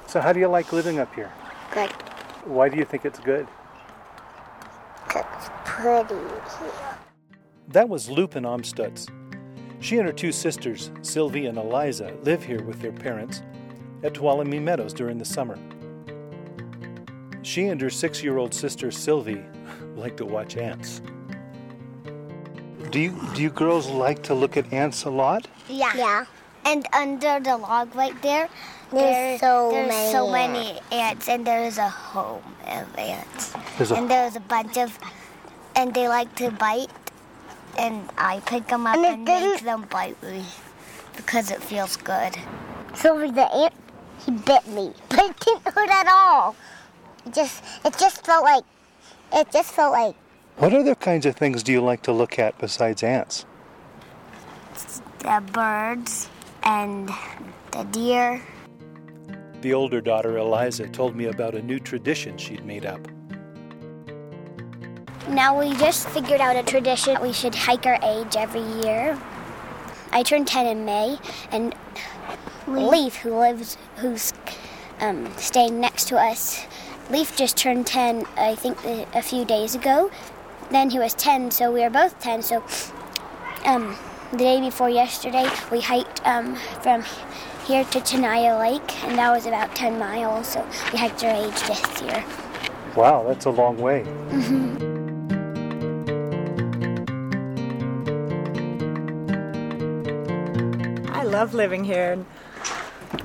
So, 0.08 0.22
how 0.22 0.32
do 0.32 0.40
you 0.40 0.48
like 0.48 0.72
living 0.72 1.00
up 1.00 1.14
here? 1.14 1.30
Good. 1.74 1.92
Why 2.46 2.70
do 2.70 2.78
you 2.78 2.86
think 2.86 3.04
it's 3.04 3.20
good? 3.20 3.46
it's 5.14 5.50
pretty 5.66 6.16
here. 6.16 6.98
That 7.68 7.90
was 7.90 8.10
Lupin 8.10 8.46
Amstutz. 8.46 9.10
She 9.82 9.98
and 9.98 10.08
her 10.08 10.14
two 10.14 10.32
sisters, 10.32 10.92
Sylvie 11.02 11.48
and 11.48 11.58
Eliza, 11.58 12.16
live 12.24 12.42
here 12.42 12.64
with 12.64 12.80
their 12.80 12.94
parents 12.94 13.42
at 14.02 14.14
Tuolumne 14.14 14.62
Meadows 14.62 14.94
during 14.94 15.18
the 15.18 15.26
summer. 15.26 15.60
She 17.46 17.68
and 17.68 17.80
her 17.80 17.92
six 17.92 18.24
year 18.24 18.40
old 18.40 18.56
sister, 18.56 18.90
Sylvie, 18.90 19.46
like 19.96 20.18
to 20.18 20.26
watch 20.26 20.58
ants. 20.58 21.02
Do 22.90 23.00
you, 23.00 23.16
do 23.36 23.42
you 23.44 23.52
girls 23.52 23.88
like 23.88 24.24
to 24.24 24.34
look 24.34 24.58
at 24.58 24.74
ants 24.74 25.04
a 25.06 25.12
lot? 25.12 25.48
Yeah. 25.70 25.94
Yeah. 25.96 26.26
And 26.66 26.88
under 26.92 27.40
the 27.40 27.56
log 27.58 27.96
right 27.96 28.20
there, 28.24 28.50
There's 28.92 29.02
there- 29.02 29.38
so 29.40 29.70
there's 29.72 29.90
many 29.90 30.12
so 30.12 30.32
many 30.32 30.80
ants, 30.92 31.30
and 31.30 31.46
there's 31.46 31.78
a 31.78 31.88
home 31.90 32.42
of 32.66 32.98
ants. 32.98 33.54
There's 33.78 33.92
a- 33.92 33.96
and 33.96 34.10
there's 34.10 34.36
a 34.36 34.40
bunch 34.40 34.76
of, 34.78 34.98
and 35.76 35.94
they 35.94 36.08
like 36.08 36.34
to 36.38 36.50
bite, 36.50 36.90
and 37.78 38.10
I 38.18 38.40
pick 38.48 38.66
them 38.68 38.88
up 38.88 38.96
And 38.98 39.06
it 39.06 39.14
and, 39.14 39.26
make 39.52 39.62
them 39.62 39.86
bite 39.92 40.18
me 40.24 40.46
because 41.16 41.52
it 41.52 41.62
feels 41.62 41.96
good. 41.98 42.36
Sylvie 42.96 43.30
the 43.30 43.46
ant, 43.54 43.74
he 44.26 44.32
bit 44.32 44.66
me, 44.68 44.94
but 45.10 45.20
it 45.20 45.40
didn't 45.40 45.68
hurt 45.76 45.90
at 45.90 46.08
all. 46.08 46.56
It 47.26 47.34
just, 47.34 47.64
it 47.84 47.98
just 47.98 48.26
felt 48.26 48.44
like, 48.44 48.64
it 49.34 49.52
just 49.52 49.72
felt 49.72 49.94
like 49.94 50.16
What 50.58 50.74
other 50.74 50.96
kinds 50.96 51.26
of 51.26 51.36
things 51.36 51.64
do 51.64 51.72
you 51.72 51.82
like 51.82 52.02
to 52.04 52.12
look 52.12 52.38
at 52.40 52.58
besides 52.60 53.04
ants? 53.04 53.46
The 55.20 55.44
birds 55.52 56.30
and 56.64 57.10
the 57.72 57.84
deer. 57.92 58.42
The 59.62 59.74
older 59.74 60.02
daughter, 60.02 60.38
Eliza, 60.38 60.88
told 60.88 61.16
me 61.16 61.26
about 61.26 61.56
a 61.56 61.62
new 61.62 61.80
tradition 61.80 62.38
she'd 62.38 62.64
made 62.66 62.86
up. 62.86 63.02
Now 65.30 65.58
we 65.60 65.74
just 65.78 66.08
figured 66.10 66.40
out 66.40 66.56
a 66.56 66.62
tradition. 66.62 67.20
We 67.20 67.34
should 67.34 67.56
hike 67.56 67.88
our 67.88 67.98
age 68.04 68.36
every 68.36 68.62
year. 68.84 69.20
I 70.12 70.22
turned 70.22 70.48
10 70.48 70.68
in 70.68 70.86
May, 70.86 71.18
and 71.52 71.74
Leaf, 72.68 73.16
who 73.16 73.38
lives, 73.40 73.78
who's 73.98 74.32
um, 75.00 75.28
staying 75.38 75.80
next 75.80 76.08
to 76.10 76.18
us, 76.18 76.66
Leaf 77.12 77.36
just 77.38 77.56
turned 77.56 77.86
10, 77.86 78.26
I 78.36 78.56
think, 78.56 78.84
a, 78.84 79.06
a 79.14 79.22
few 79.22 79.46
days 79.46 79.76
ago. 79.76 80.10
Then 80.72 80.90
he 80.90 80.98
was 80.98 81.14
10, 81.14 81.52
so 81.52 81.72
we 81.72 81.82
were 81.82 81.90
both 81.92 82.20
10. 82.20 82.42
So 82.42 82.64
um, 83.64 83.96
the 84.32 84.38
day 84.38 84.60
before 84.60 84.90
yesterday, 84.90 85.48
we 85.72 85.82
hiked 85.82 86.26
um, 86.26 86.56
from 86.82 87.04
here 87.68 87.84
to 87.86 88.00
Tenaya 88.00 88.60
Lake, 88.60 89.04
and 89.04 89.20
that 89.20 89.32
was 89.32 89.46
about 89.46 89.76
10 89.76 90.00
miles. 90.00 90.48
So 90.48 90.66
we 90.92 90.98
hiked 90.98 91.24
our 91.24 91.32
age 91.32 91.62
this 91.68 92.02
year. 92.02 92.26
Wow, 92.96 93.24
that's 93.28 93.46
a 93.46 93.52
long 93.52 93.78
way. 93.78 94.04
I 101.12 101.24
love 101.24 101.54
living 101.54 101.84
here. 101.84 102.14
and 102.14 102.26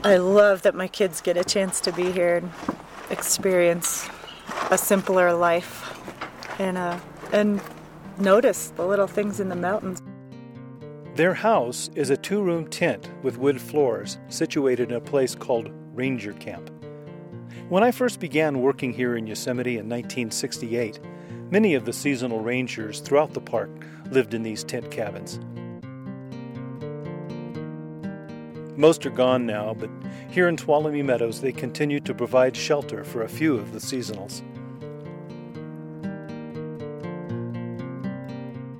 I 0.05 0.17
love 0.17 0.63
that 0.63 0.75
my 0.75 0.89
kids 0.89 1.21
get 1.21 1.37
a 1.37 1.45
chance 1.45 1.81
to 1.81 1.93
be 1.93 2.13
here 2.13 2.37
and 2.37 2.53
experience 3.11 4.09
a 4.71 4.79
simpler 4.79 5.33
life 5.33 5.97
and 6.59 6.79
uh, 6.79 6.99
and 7.33 7.61
notice 8.19 8.71
the 8.76 8.87
little 8.87 9.07
things 9.07 9.40
in 9.40 9.49
the 9.49 9.57
mountains. 9.57 10.02
Their 11.17 11.35
house 11.35 11.90
is 11.95 12.11
a 12.11 12.17
two 12.17 12.43
room 12.43 12.69
tent 12.69 13.11
with 13.23 13.38
wood 13.38 13.61
floors 13.61 14.19
situated 14.29 14.90
in 14.90 14.97
a 14.97 15.00
place 15.00 15.35
called 15.35 15.71
Ranger 15.95 16.33
Camp. 16.35 16.71
When 17.69 17.83
I 17.83 17.90
first 17.90 18.21
began 18.21 18.62
working 18.62 18.93
here 18.93 19.17
in 19.17 19.26
Yosemite 19.26 19.73
in 19.73 19.88
1968, 19.88 21.00
many 21.50 21.75
of 21.75 21.85
the 21.85 21.93
seasonal 21.93 22.40
rangers 22.40 23.00
throughout 23.00 23.33
the 23.33 23.40
park 23.40 23.71
lived 24.11 24.35
in 24.35 24.43
these 24.43 24.64
tent 24.64 24.90
cabins. 24.90 25.38
Most 28.81 29.05
are 29.05 29.11
gone 29.11 29.45
now, 29.45 29.75
but 29.75 29.91
here 30.31 30.49
in 30.49 30.57
Tuolumne 30.57 31.05
Meadows 31.05 31.43
they 31.43 31.53
continue 31.53 32.01
to 32.01 32.15
provide 32.15 32.57
shelter 32.57 33.05
for 33.05 33.25
a 33.25 33.29
few 33.29 33.59
of 33.59 33.75
the 33.75 33.79
seasonals. 33.79 34.41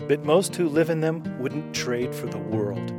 But 0.09 0.25
most 0.25 0.57
who 0.57 0.71
live 0.71 0.88
in 0.88 1.00
them 1.00 1.38
wouldn't 1.38 1.75
trade 1.75 2.14
for 2.14 2.28
the 2.28 2.38
world. 2.38 2.90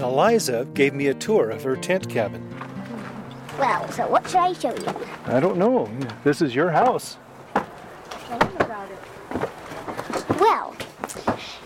Eliza 0.00 0.66
gave 0.72 0.94
me 0.94 1.08
a 1.08 1.14
tour 1.14 1.50
of 1.50 1.62
her 1.64 1.76
tent 1.76 2.08
cabin. 2.08 2.48
Well, 3.58 3.86
so 3.92 4.08
what 4.08 4.26
should 4.26 4.36
I 4.36 4.54
show 4.54 4.74
you? 4.74 5.06
I 5.26 5.38
don't 5.38 5.58
know. 5.58 5.90
This 6.24 6.40
is 6.40 6.54
your 6.54 6.70
house. 6.70 7.18
Well, 10.42 10.74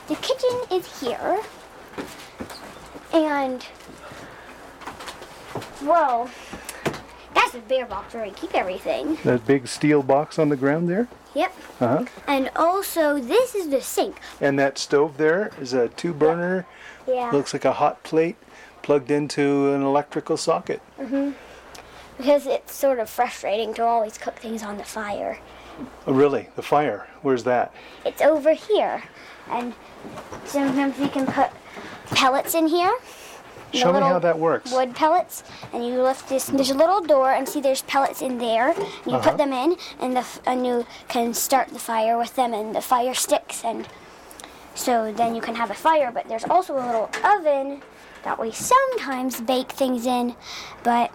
the 0.06 0.16
kitchen 0.16 0.50
is 0.70 1.00
here. 1.00 1.40
And, 3.14 3.64
well, 5.82 6.28
that's 7.34 7.52
the 7.52 7.60
beer 7.60 7.86
box 7.86 8.12
where 8.12 8.24
I 8.24 8.30
keep 8.30 8.54
everything. 8.54 9.16
That 9.24 9.46
big 9.46 9.66
steel 9.66 10.02
box 10.02 10.38
on 10.38 10.50
the 10.50 10.56
ground 10.56 10.90
there. 10.90 11.08
Yep. 11.34 11.54
Uh 11.80 11.86
huh. 11.86 12.04
And 12.26 12.50
also, 12.54 13.18
this 13.18 13.54
is 13.54 13.70
the 13.70 13.80
sink. 13.80 14.18
And 14.42 14.58
that 14.58 14.76
stove 14.76 15.16
there 15.16 15.52
is 15.58 15.72
a 15.72 15.88
two 15.88 16.12
burner. 16.12 16.66
Yeah. 17.08 17.30
Looks 17.30 17.54
like 17.54 17.64
a 17.64 17.72
hot 17.72 18.02
plate. 18.02 18.36
plugged 18.82 19.10
into 19.10 19.72
an 19.72 19.82
electrical 19.82 20.36
socket. 20.36 20.80
Mhm. 21.00 21.32
Because 22.18 22.46
it's 22.46 22.72
sort 22.74 22.98
of 23.00 23.08
frustrating 23.10 23.72
to 23.74 23.82
always 23.84 24.16
cook 24.18 24.36
things 24.36 24.62
on 24.62 24.76
the 24.76 24.84
fire. 24.84 25.38
Oh, 26.06 26.12
really? 26.12 26.48
The 26.56 26.62
fire? 26.62 27.06
Where's 27.22 27.44
that? 27.44 27.72
It's 28.04 28.22
over 28.22 28.52
here. 28.52 29.02
And 29.50 29.74
sometimes 30.44 30.98
we 30.98 31.08
can 31.08 31.26
put 31.26 31.50
pellets 32.10 32.54
in 32.54 32.66
here. 32.66 32.96
Show 33.74 33.92
me 33.92 34.00
how 34.00 34.18
that 34.20 34.38
works. 34.38 34.72
Wood 34.72 34.94
pellets, 34.94 35.42
and 35.72 35.84
you 35.84 36.00
lift 36.02 36.28
this. 36.28 36.46
There's 36.46 36.70
a 36.70 36.74
little 36.74 37.00
door, 37.02 37.32
and 37.32 37.46
see, 37.46 37.60
there's 37.60 37.82
pellets 37.82 38.22
in 38.22 38.38
there. 38.38 38.70
And 38.70 38.78
you 39.06 39.14
Uh-huh. 39.16 39.30
put 39.30 39.38
them 39.38 39.52
in, 39.52 39.76
and 40.00 40.16
the 40.16 40.24
and 40.46 40.64
you 40.66 40.86
can 41.08 41.34
start 41.34 41.68
the 41.68 41.78
fire 41.78 42.16
with 42.16 42.36
them, 42.36 42.54
and 42.54 42.74
the 42.74 42.80
fire 42.80 43.12
sticks, 43.12 43.64
and 43.64 43.86
so 44.74 45.12
then 45.12 45.34
you 45.34 45.42
can 45.42 45.56
have 45.56 45.70
a 45.70 45.74
fire. 45.74 46.10
But 46.12 46.28
there's 46.28 46.44
also 46.44 46.74
a 46.74 46.80
little 46.86 47.10
oven 47.24 47.82
that 48.22 48.38
we 48.38 48.50
sometimes 48.52 49.40
bake 49.40 49.72
things 49.72 50.06
in, 50.06 50.36
but 50.82 51.10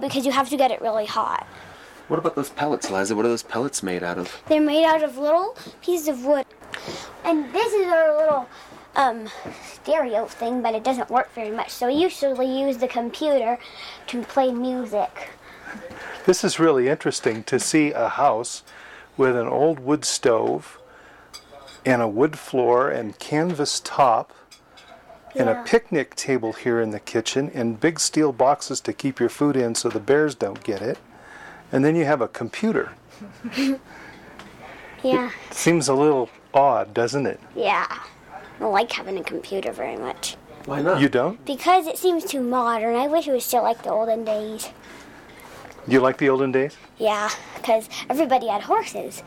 because 0.00 0.24
you 0.24 0.32
have 0.32 0.48
to 0.50 0.56
get 0.56 0.70
it 0.70 0.80
really 0.80 1.06
hot. 1.06 1.46
What 2.08 2.18
about 2.18 2.36
those 2.36 2.50
pellets, 2.50 2.90
Liza? 2.90 3.16
What 3.16 3.24
are 3.24 3.28
those 3.28 3.42
pellets 3.42 3.82
made 3.82 4.02
out 4.02 4.18
of? 4.18 4.42
They're 4.46 4.60
made 4.60 4.84
out 4.84 5.02
of 5.02 5.16
little 5.16 5.56
pieces 5.80 6.08
of 6.08 6.24
wood. 6.24 6.44
And 7.24 7.50
this 7.52 7.72
is 7.72 7.86
our 7.86 8.14
little 8.16 8.46
um, 8.94 9.28
stereo 9.62 10.26
thing, 10.26 10.60
but 10.60 10.74
it 10.74 10.84
doesn't 10.84 11.08
work 11.08 11.32
very 11.32 11.50
much. 11.50 11.70
So 11.70 11.86
we 11.86 11.94
usually 11.94 12.60
use 12.60 12.76
the 12.76 12.88
computer 12.88 13.58
to 14.08 14.22
play 14.22 14.52
music. 14.52 15.30
This 16.26 16.44
is 16.44 16.58
really 16.58 16.88
interesting 16.88 17.42
to 17.44 17.58
see 17.58 17.92
a 17.92 18.08
house 18.10 18.62
with 19.16 19.34
an 19.34 19.48
old 19.48 19.80
wood 19.80 20.04
stove 20.04 20.78
and 21.86 22.02
a 22.02 22.08
wood 22.08 22.38
floor 22.38 22.90
and 22.90 23.18
canvas 23.18 23.80
top 23.80 24.32
and 25.34 25.48
a 25.48 25.62
picnic 25.64 26.14
table 26.14 26.52
here 26.52 26.80
in 26.80 26.90
the 26.90 27.00
kitchen 27.00 27.50
and 27.54 27.80
big 27.80 27.98
steel 27.98 28.32
boxes 28.32 28.80
to 28.80 28.92
keep 28.92 29.18
your 29.18 29.28
food 29.28 29.56
in 29.56 29.74
so 29.74 29.88
the 29.88 30.00
bears 30.00 30.34
don't 30.34 30.62
get 30.62 30.82
it. 30.82 30.98
And 31.74 31.84
then 31.84 31.96
you 31.96 32.04
have 32.04 32.20
a 32.22 32.28
computer. 32.28 32.92
Yeah, 35.02 35.30
Seems 35.50 35.88
a 35.88 35.94
little 35.94 36.30
odd, 36.54 36.94
doesn't 36.94 37.26
it? 37.26 37.38
yeah. 37.54 37.84
I 37.90 38.58
don't 38.58 38.72
like 38.72 38.90
having 38.90 39.18
a 39.18 39.22
computer 39.22 39.70
very 39.70 39.96
much. 39.98 40.36
Why 40.64 40.80
not? 40.80 40.98
You 40.98 41.10
don't? 41.10 41.44
Because 41.44 41.86
it 41.86 41.98
seems 41.98 42.24
too 42.24 42.40
modern. 42.40 42.96
I 42.96 43.06
wish 43.06 43.28
it 43.28 43.32
was 43.32 43.44
still 43.44 43.62
like 43.62 43.82
the 43.82 43.90
olden 43.90 44.24
days. 44.24 44.70
You 45.86 46.00
like 46.00 46.16
the 46.16 46.30
olden 46.30 46.52
days? 46.52 46.74
Yeah, 46.96 47.28
because 47.56 47.90
everybody 48.08 48.46
had 48.48 48.62
horses. 48.62 49.22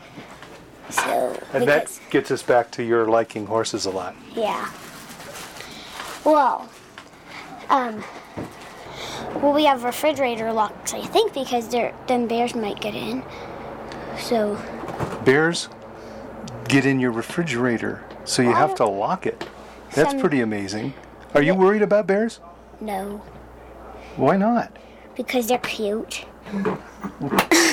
So, 0.90 1.38
And 1.52 1.64
because, 1.64 1.98
that 2.00 2.10
gets 2.10 2.32
us 2.32 2.42
back 2.42 2.72
to 2.72 2.82
your 2.82 3.06
liking 3.06 3.46
horses 3.46 3.86
a 3.86 3.90
lot. 3.90 4.16
Yeah. 4.34 4.68
Well, 6.24 6.68
um, 7.70 8.02
well, 9.36 9.52
we 9.52 9.64
have 9.64 9.84
refrigerator 9.84 10.52
locks, 10.52 10.92
I 10.94 11.02
think, 11.02 11.32
because 11.34 11.68
they're, 11.68 11.94
then 12.06 12.26
bears 12.26 12.54
might 12.54 12.80
get 12.80 12.94
in. 12.94 13.22
So, 14.18 14.56
Bears 15.24 15.68
get 16.68 16.84
in 16.84 16.98
your 17.00 17.12
refrigerator, 17.12 18.02
so 18.24 18.42
you 18.42 18.52
have 18.52 18.74
to 18.76 18.86
lock 18.86 19.26
it. 19.26 19.48
That's 19.94 20.10
Some- 20.10 20.20
pretty 20.20 20.40
amazing. 20.40 20.94
Are 21.34 21.42
you 21.42 21.54
worried 21.54 21.82
about 21.82 22.06
bears? 22.06 22.40
no, 22.80 23.18
Why 24.16 24.36
not? 24.36 24.72
because 25.16 25.46
they're 25.48 25.58
cute. 25.58 26.24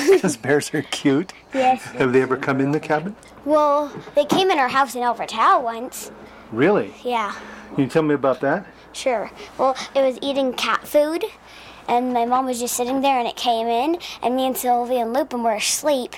Because 0.10 0.38
bears 0.38 0.74
are 0.74 0.82
cute. 0.84 1.34
Yes. 1.54 1.82
Have 1.84 2.14
they 2.14 2.22
ever 2.22 2.38
come 2.38 2.60
in 2.62 2.72
the 2.72 2.80
cabin? 2.80 3.16
Well, 3.44 3.92
they 4.14 4.24
came 4.26 4.50
in 4.52 4.60
our 4.60 4.68
house 4.68 4.96
in 4.96 5.02
El 5.02 5.14
Portal 5.16 5.62
once. 5.64 6.12
Really? 6.52 6.94
Yeah, 7.04 7.34
Can 7.74 7.84
you 7.86 7.90
tell 7.90 8.04
me 8.04 8.14
about 8.14 8.40
that? 8.42 8.66
Sure. 8.96 9.32
Well, 9.58 9.76
it 9.94 10.02
was 10.02 10.18
eating 10.22 10.54
cat 10.54 10.88
food, 10.88 11.26
and 11.88 12.14
my 12.14 12.26
mom 12.26 12.46
was 12.46 12.60
just 12.60 12.76
sitting 12.76 13.02
there, 13.02 13.20
and 13.20 13.28
it 13.28 13.36
came 13.36 13.68
in, 13.68 13.98
and 14.24 14.36
me 14.36 14.48
and 14.48 14.58
Sylvie 14.58 14.98
and 14.98 15.14
Lupin 15.14 15.44
were 15.44 15.54
asleep. 15.56 16.16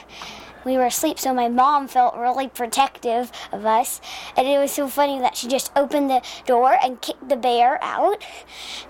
We 0.66 0.76
were 0.78 0.86
asleep, 0.88 1.18
so 1.18 1.34
my 1.34 1.48
mom 1.48 1.88
felt 1.88 2.18
really 2.18 2.50
protective 2.50 3.32
of 3.54 3.66
us, 3.66 4.02
and 4.36 4.48
it 4.48 4.60
was 4.60 4.72
so 4.72 4.88
funny 4.88 5.18
that 5.20 5.38
she 5.38 5.48
just 5.48 5.72
opened 5.76 6.10
the 6.10 6.22
door 6.46 6.78
and 6.84 7.02
kicked 7.02 7.30
the 7.30 7.38
bear 7.38 7.82
out. 7.82 8.24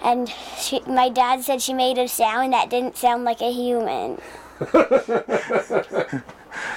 And 0.01 0.33
she, 0.57 0.79
my 0.87 1.09
dad 1.09 1.43
said 1.43 1.61
she 1.61 1.73
made 1.73 1.99
a 1.99 2.07
sound 2.07 2.53
that 2.53 2.71
didn't 2.71 2.97
sound 2.97 3.25
like 3.25 3.41
a 3.41 3.51
human. 3.51 4.19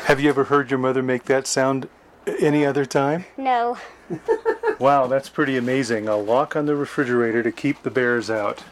Have 0.05 0.20
you 0.20 0.29
ever 0.29 0.44
heard 0.44 0.70
your 0.70 0.79
mother 0.79 1.03
make 1.03 1.25
that 1.25 1.46
sound 1.46 1.88
any 2.38 2.64
other 2.64 2.85
time? 2.85 3.25
No, 3.37 3.77
Wow, 4.79 5.07
that's 5.07 5.29
pretty 5.29 5.57
amazing. 5.59 6.09
A 6.09 6.16
lock 6.16 6.57
on 6.57 6.66
the 6.66 6.75
refrigerator 6.75 7.43
to 7.43 7.53
keep 7.53 7.83
the 7.83 7.90
bears 7.90 8.31
out. 8.31 8.64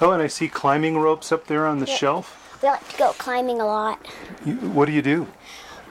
Oh, 0.00 0.10
and 0.10 0.20
I 0.20 0.26
see 0.26 0.48
climbing 0.48 0.98
ropes 0.98 1.30
up 1.30 1.46
there 1.46 1.64
on 1.64 1.78
the 1.78 1.86
shelf. 1.86 2.58
we 2.60 2.68
like 2.68 2.88
to 2.88 2.98
go 2.98 3.12
climbing 3.12 3.60
a 3.60 3.66
lot. 3.66 4.04
You, 4.44 4.54
what 4.56 4.86
do 4.86 4.92
you 4.92 5.02
do? 5.02 5.28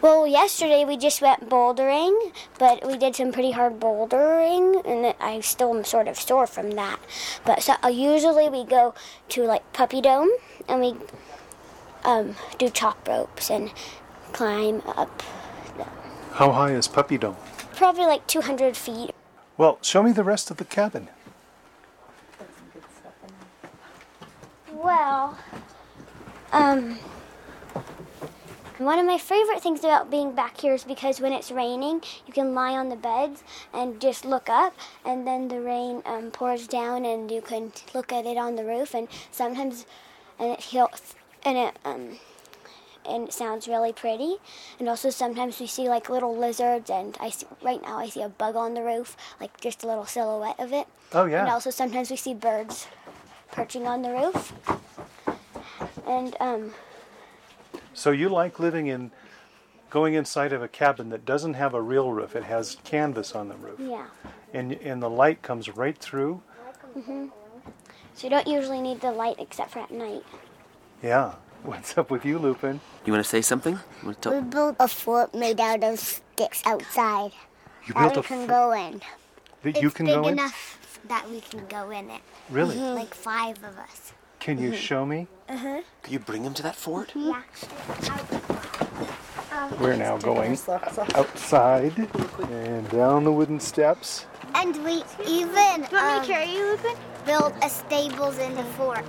Well, 0.01 0.27
yesterday 0.27 0.83
we 0.83 0.97
just 0.97 1.21
went 1.21 1.49
bouldering, 1.49 2.33
but 2.59 2.85
we 2.85 2.97
did 2.97 3.15
some 3.15 3.31
pretty 3.31 3.51
hard 3.51 3.79
bouldering, 3.79 4.85
and 4.85 5.15
I 5.21 5.39
still 5.39 5.73
am 5.73 5.85
sort 5.85 6.09
of 6.09 6.19
sore 6.19 6.45
from 6.45 6.71
that. 6.71 6.99
But 7.45 7.63
so 7.63 7.75
uh, 7.81 7.87
usually 7.87 8.49
we 8.49 8.65
go 8.65 8.93
to 9.29 9.43
like 9.43 9.71
Puppy 9.71 10.01
Dome, 10.01 10.29
and 10.67 10.81
we 10.81 10.95
um, 12.03 12.35
do 12.57 12.69
chalk 12.69 13.07
ropes 13.07 13.49
and 13.49 13.71
climb 14.33 14.81
up 14.97 15.23
How 16.33 16.51
high 16.51 16.71
is 16.71 16.87
Puppy 16.87 17.17
Dome? 17.17 17.37
probably 17.75 18.05
like 18.05 18.25
200 18.27 18.77
feet. 18.77 19.11
Well, 19.57 19.77
show 19.81 20.01
me 20.01 20.11
the 20.11 20.23
rest 20.23 20.49
of 20.49 20.57
the 20.57 20.65
cabin. 20.65 21.09
Well, 24.71 25.37
um, 26.51 26.97
one 28.77 28.99
of 28.99 29.05
my 29.05 29.17
favorite 29.17 29.61
things 29.61 29.79
about 29.79 30.09
being 30.09 30.33
back 30.33 30.59
here 30.59 30.73
is 30.73 30.83
because 30.83 31.19
when 31.21 31.33
it's 31.33 31.51
raining, 31.51 32.01
you 32.25 32.33
can 32.33 32.53
lie 32.53 32.73
on 32.73 32.89
the 32.89 32.95
beds 32.95 33.43
and 33.73 34.01
just 34.01 34.25
look 34.25 34.49
up, 34.49 34.75
and 35.05 35.27
then 35.27 35.47
the 35.47 35.61
rain 35.61 36.01
um, 36.05 36.31
pours 36.31 36.67
down, 36.67 37.05
and 37.05 37.29
you 37.29 37.41
can 37.41 37.71
look 37.93 38.11
at 38.11 38.25
it 38.25 38.37
on 38.37 38.55
the 38.55 38.65
roof. 38.65 38.93
And 38.93 39.07
sometimes, 39.31 39.85
and 40.39 40.51
it 40.51 40.63
feels, 40.63 41.15
and 41.43 41.57
it 41.57 41.77
um, 41.85 42.17
and 43.07 43.27
it 43.27 43.33
sounds 43.33 43.67
really 43.67 43.93
pretty. 43.93 44.37
And 44.79 44.87
also 44.89 45.09
sometimes 45.09 45.59
we 45.59 45.67
see 45.67 45.87
like 45.89 46.09
little 46.09 46.35
lizards, 46.35 46.89
and 46.89 47.17
I 47.19 47.29
see, 47.29 47.45
right 47.61 47.81
now 47.81 47.97
I 47.97 48.09
see 48.09 48.21
a 48.21 48.29
bug 48.29 48.55
on 48.55 48.73
the 48.73 48.81
roof, 48.83 49.15
like 49.39 49.59
just 49.59 49.83
a 49.83 49.87
little 49.87 50.05
silhouette 50.05 50.59
of 50.59 50.73
it. 50.73 50.87
Oh, 51.13 51.25
yeah. 51.25 51.41
And 51.41 51.49
also 51.49 51.69
sometimes 51.69 52.09
we 52.09 52.15
see 52.17 52.33
birds 52.33 52.87
perching 53.51 53.85
on 53.87 54.01
the 54.01 54.09
roof. 54.11 54.53
And 56.07 56.35
um, 56.39 56.71
So 57.93 58.11
you 58.11 58.29
like 58.29 58.59
living 58.59 58.87
in, 58.87 59.11
going 59.89 60.15
inside 60.15 60.51
of 60.53 60.61
a 60.63 60.67
cabin 60.67 61.09
that 61.09 61.25
doesn't 61.25 61.53
have 61.53 61.73
a 61.73 61.81
real 61.81 62.11
roof. 62.11 62.35
It 62.35 62.43
has 62.43 62.77
canvas 62.83 63.33
on 63.35 63.47
the 63.49 63.55
roof. 63.55 63.79
yeah, 63.79 64.07
And, 64.53 64.73
and 64.73 65.01
the 65.01 65.09
light 65.09 65.41
comes 65.43 65.69
right 65.69 65.97
through. 65.97 66.41
so 66.95 67.31
you 68.21 68.29
don't 68.29 68.47
usually 68.47 68.81
need 68.81 69.01
the 69.01 69.11
light 69.11 69.35
except 69.39 69.71
for 69.71 69.79
at 69.79 69.91
night. 69.91 70.23
Yeah. 71.01 71.35
What's 71.65 71.97
up 71.97 72.11
with 72.11 72.25
you, 72.25 72.39
Lupin? 72.39 72.79
You 73.05 73.13
want 73.13 73.23
to 73.23 73.29
say 73.29 73.41
something? 73.41 73.79
Wanna 74.03 74.15
tell- 74.15 74.33
We 74.33 74.41
built 74.41 74.75
a 74.79 74.87
fort 74.87 75.33
made 75.33 75.59
out 75.59 75.83
of 75.83 75.99
sticks 75.99 76.61
outside 76.65 77.31
You 77.85 77.93
that 77.93 78.13
built 78.13 78.15
we 78.15 78.19
a 78.19 78.23
can 78.23 78.41
f- 78.43 78.47
go 78.47 78.71
in. 78.73 79.01
that 79.63 79.81
you 79.81 79.87
it's 79.87 79.95
can 79.95 80.05
big 80.05 80.15
go 80.15 80.27
in? 80.27 80.33
enough 80.33 80.79
that 81.07 81.29
we 81.29 81.41
can 81.41 81.65
go 81.67 81.89
in 81.89 82.09
it. 82.09 82.21
Really? 82.49 82.75
Like 82.77 83.13
five 83.13 83.57
of 83.63 83.77
us. 83.77 84.13
Can 84.39 84.57
you 84.57 84.75
show 84.75 85.05
me? 85.05 85.27
Uh-huh. 85.47 85.81
Can 86.01 86.13
you 86.13 86.19
bring 86.19 86.43
him 86.43 86.53
to 86.55 86.63
that 86.63 86.75
fort? 86.75 87.11
Yeah. 87.15 87.41
We're 89.79 89.95
now 89.95 90.17
going 90.17 90.57
outside 91.15 91.93
and 92.49 92.89
down 92.89 93.23
the 93.23 93.31
wooden 93.31 93.59
steps. 93.61 94.25
And 94.55 94.75
we 94.83 95.03
even 95.25 95.83
um, 95.93 96.25
carry 96.25 96.51
you, 96.51 96.71
Lupin? 96.71 96.95
built 97.25 97.53
a 97.63 97.69
stables 97.69 98.37
in 98.37 98.53
the 98.55 98.63
fort. 98.75 99.05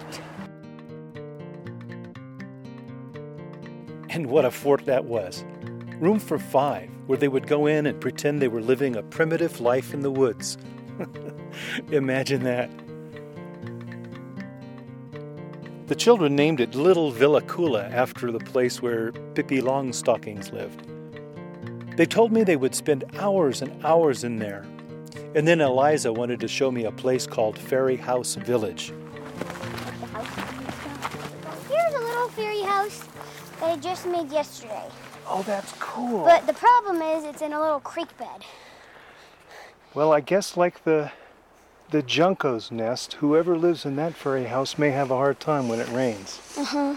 And 4.14 4.28
what 4.28 4.44
a 4.44 4.50
fort 4.52 4.86
that 4.86 5.06
was. 5.06 5.44
Room 5.98 6.20
for 6.20 6.38
five, 6.38 6.88
where 7.08 7.18
they 7.18 7.26
would 7.26 7.48
go 7.48 7.66
in 7.66 7.84
and 7.84 8.00
pretend 8.00 8.40
they 8.40 8.46
were 8.46 8.60
living 8.60 8.94
a 8.94 9.02
primitive 9.02 9.60
life 9.60 9.92
in 9.92 10.02
the 10.02 10.10
woods. 10.10 10.56
Imagine 11.90 12.44
that. 12.44 12.70
The 15.88 15.96
children 15.96 16.36
named 16.36 16.60
it 16.60 16.72
Villa 16.72 17.10
Villekulla 17.10 17.90
after 17.90 18.30
the 18.30 18.38
place 18.38 18.80
where 18.80 19.10
Pippi 19.34 19.60
Longstockings 19.60 20.52
lived. 20.52 20.86
They 21.96 22.06
told 22.06 22.30
me 22.30 22.44
they 22.44 22.54
would 22.54 22.76
spend 22.76 23.02
hours 23.18 23.62
and 23.62 23.84
hours 23.84 24.22
in 24.22 24.38
there. 24.38 24.64
And 25.34 25.48
then 25.48 25.60
Eliza 25.60 26.12
wanted 26.12 26.38
to 26.38 26.46
show 26.46 26.70
me 26.70 26.84
a 26.84 26.92
place 26.92 27.26
called 27.26 27.58
Fairy 27.58 27.96
House 27.96 28.36
Village. 28.36 28.92
That 33.64 33.78
I 33.78 33.80
just 33.80 34.06
made 34.06 34.30
yesterday. 34.30 34.84
Oh, 35.26 35.42
that's 35.42 35.72
cool. 35.78 36.24
But 36.24 36.46
the 36.46 36.52
problem 36.52 37.00
is 37.00 37.24
it's 37.24 37.42
in 37.42 37.52
a 37.52 37.60
little 37.60 37.80
creek 37.80 38.16
bed. 38.18 38.44
Well, 39.94 40.12
I 40.12 40.20
guess 40.20 40.56
like 40.56 40.84
the 40.84 41.12
the 41.90 42.02
Junco's 42.02 42.70
nest. 42.70 43.14
Whoever 43.14 43.56
lives 43.56 43.84
in 43.84 43.96
that 43.96 44.14
fairy 44.14 44.44
house 44.44 44.78
may 44.78 44.90
have 44.90 45.10
a 45.10 45.16
hard 45.16 45.38
time 45.38 45.68
when 45.68 45.80
it 45.80 45.88
rains. 45.90 46.40
Uh-huh. 46.58 46.96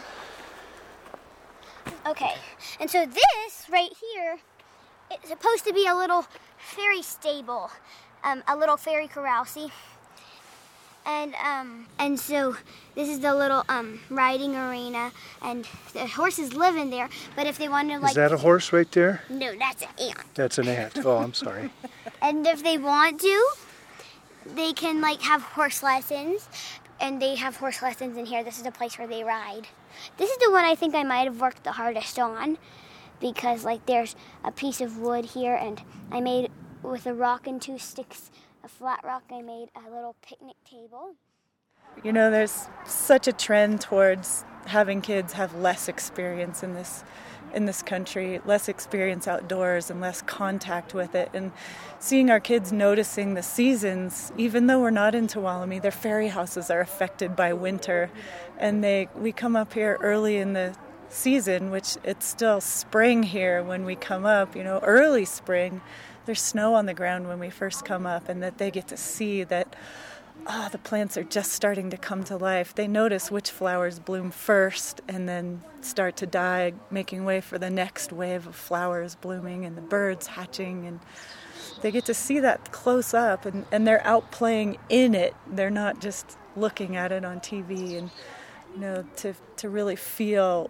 Okay, 2.07 2.35
and 2.79 2.89
so 2.89 3.05
this 3.05 3.67
right 3.69 3.91
here 4.11 4.37
it's 5.11 5.29
supposed 5.29 5.65
to 5.65 5.73
be 5.73 5.87
a 5.87 5.95
little 5.95 6.25
fairy 6.57 7.01
stable, 7.01 7.69
um, 8.23 8.43
a 8.47 8.57
little 8.57 8.77
fairy 8.77 9.07
corral. 9.07 9.45
See, 9.45 9.69
and 11.07 11.33
um, 11.35 11.87
and 11.97 12.19
so 12.19 12.55
this 12.93 13.09
is 13.09 13.21
the 13.21 13.33
little 13.33 13.63
um, 13.69 13.99
riding 14.09 14.55
arena, 14.55 15.11
and 15.41 15.65
the 15.93 16.05
horses 16.05 16.53
live 16.53 16.75
in 16.75 16.89
there. 16.89 17.09
But 17.35 17.47
if 17.47 17.57
they 17.57 17.69
want 17.69 17.89
to 17.89 17.97
like, 17.99 18.11
Is 18.11 18.15
that 18.15 18.33
a 18.33 18.37
horse 18.37 18.73
right 18.73 18.91
there? 18.91 19.23
no, 19.29 19.57
that's 19.57 19.81
an 19.81 19.89
ant. 19.99 20.35
That's 20.35 20.57
an 20.57 20.67
ant. 20.67 21.03
Oh, 21.03 21.17
I'm 21.17 21.33
sorry. 21.33 21.69
And 22.19 22.45
if 22.47 22.63
they 22.63 22.79
want 22.79 23.21
to, 23.21 23.49
they 24.55 24.73
can 24.73 25.01
like 25.01 25.21
have 25.21 25.41
horse 25.41 25.81
lessons. 25.83 26.49
And 26.99 27.21
they 27.21 27.35
have 27.35 27.55
horse 27.57 27.83
lessons 27.83 28.17
in 28.17 28.25
here. 28.25 28.43
This 28.43 28.57
is 28.57 28.63
the 28.63 28.71
place 28.71 28.97
where 28.97 29.07
they 29.07 29.23
ride. 29.23 29.67
This 30.17 30.31
is 30.31 30.37
the 30.39 30.49
one 30.49 30.65
I 30.65 30.73
think 30.73 30.95
I 30.95 31.03
might 31.03 31.25
have 31.25 31.39
worked 31.39 31.63
the 31.63 31.73
hardest 31.73 32.17
on 32.17 32.57
because 33.19 33.63
like 33.63 33.85
there's 33.85 34.15
a 34.43 34.51
piece 34.51 34.81
of 34.81 34.97
wood 34.97 35.25
here 35.25 35.53
and 35.53 35.81
I 36.11 36.21
made 36.21 36.49
with 36.81 37.05
a 37.05 37.13
rock 37.13 37.45
and 37.45 37.61
two 37.61 37.77
sticks, 37.77 38.31
a 38.67 38.69
flat 38.69 38.99
rock, 39.05 39.23
I 39.31 39.41
made 39.41 39.69
a 39.77 39.89
little 39.89 40.17
picnic 40.21 40.57
table. 40.69 41.15
You 42.03 42.11
know, 42.11 42.29
there's 42.29 42.67
such 42.85 43.25
a 43.25 43.31
trend 43.31 43.79
towards 43.79 44.43
having 44.65 44.99
kids 44.99 45.33
have 45.33 45.55
less 45.55 45.87
experience 45.87 46.63
in 46.63 46.73
this 46.73 47.05
in 47.53 47.63
this 47.65 47.81
country, 47.81 48.41
less 48.43 48.67
experience 48.67 49.25
outdoors 49.25 49.89
and 49.89 50.01
less 50.01 50.21
contact 50.21 50.93
with 50.93 51.15
it 51.15 51.29
and 51.33 51.53
seeing 51.97 52.29
our 52.29 52.41
kids 52.41 52.73
noticing 52.73 53.35
the 53.35 53.41
seasons 53.41 54.33
even 54.37 54.67
though 54.67 54.81
we're 54.81 54.89
not 54.89 55.15
in 55.15 55.27
Tuolumne, 55.27 55.81
their 55.81 55.89
fairy 55.89 56.27
houses 56.27 56.69
are 56.69 56.81
affected 56.81 57.37
by 57.37 57.53
winter 57.53 58.11
and 58.57 58.83
they 58.83 59.07
we 59.15 59.31
come 59.31 59.55
up 59.55 59.71
here 59.71 59.97
early 60.01 60.35
in 60.35 60.51
the 60.51 60.75
season, 61.09 61.71
which 61.71 61.95
it's 62.03 62.25
still 62.25 62.59
spring 62.59 63.23
here 63.23 63.63
when 63.63 63.85
we 63.85 63.95
come 63.95 64.25
up, 64.25 64.53
you 64.53 64.63
know, 64.63 64.79
early 64.79 65.23
spring. 65.23 65.79
There's 66.27 66.41
snow 66.41 66.75
on 66.75 66.87
the 66.87 66.93
ground 66.93 67.29
when 67.29 67.39
we 67.39 67.49
first 67.49 67.85
come 67.85 68.05
up, 68.05 68.27
and 68.27 68.43
that 68.43 68.57
they 68.57 68.69
get 68.69 68.89
to 68.89 68.97
see 68.97 69.45
that 69.45 69.75
ah, 70.45 70.67
the 70.71 70.77
plants 70.77 71.17
are 71.17 71.23
just 71.23 71.53
starting 71.53 71.89
to 71.89 71.97
come 71.97 72.25
to 72.25 72.35
life. 72.35 72.75
They 72.75 72.85
notice 72.85 73.31
which 73.31 73.49
flowers 73.49 73.99
bloom 73.99 74.31
first 74.31 74.99
and 75.07 75.27
then 75.27 75.61
start 75.79 76.17
to 76.17 76.27
die, 76.27 76.73
making 76.91 77.23
way 77.23 77.39
for 77.39 77.57
the 77.57 77.69
next 77.69 78.11
wave 78.11 78.45
of 78.45 78.55
flowers 78.55 79.15
blooming 79.15 79.63
and 79.63 79.77
the 79.77 79.81
birds 79.81 80.27
hatching. 80.27 80.85
And 80.85 80.99
they 81.81 81.91
get 81.91 82.03
to 82.05 82.13
see 82.13 82.41
that 82.41 82.73
close 82.73 83.13
up, 83.13 83.45
and, 83.45 83.65
and 83.71 83.87
they're 83.87 84.05
out 84.05 84.29
playing 84.29 84.79
in 84.89 85.15
it. 85.15 85.33
They're 85.47 85.69
not 85.69 86.01
just 86.01 86.37
looking 86.57 86.97
at 86.97 87.13
it 87.13 87.23
on 87.23 87.39
TV. 87.39 87.97
And, 87.97 88.09
you 88.73 88.81
know, 88.81 89.05
to, 89.17 89.33
to 89.55 89.69
really 89.69 89.95
feel 89.95 90.69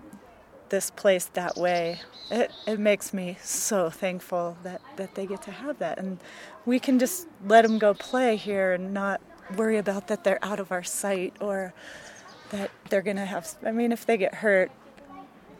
this 0.70 0.92
place 0.92 1.26
that 1.34 1.58
way. 1.58 2.02
It, 2.30 2.52
it 2.66 2.80
makes 2.80 3.14
me 3.14 3.38
so 3.42 3.90
thankful 3.90 4.58
that, 4.64 4.82
that 4.98 5.16
they 5.16 5.26
get 5.26 5.42
to 5.44 5.52
have 5.52 5.80
that. 5.80 5.98
And 5.98 6.20
we 6.66 6.80
can 6.80 7.00
just 7.00 7.28
let 7.46 7.64
them 7.64 7.80
go 7.80 7.94
play 7.94 8.36
here 8.36 8.74
and 8.74 8.94
not 8.94 9.22
worry 9.56 9.78
about 9.78 10.08
that 10.08 10.24
they're 10.24 10.44
out 10.44 10.60
of 10.60 10.72
our 10.72 10.84
sight 10.84 11.34
or 11.40 11.74
that 12.50 12.72
they're 12.90 13.02
going 13.02 13.18
to 13.18 13.26
have. 13.26 13.56
I 13.66 13.72
mean, 13.72 13.92
if 13.92 14.06
they 14.06 14.18
get 14.18 14.36
hurt, 14.36 14.72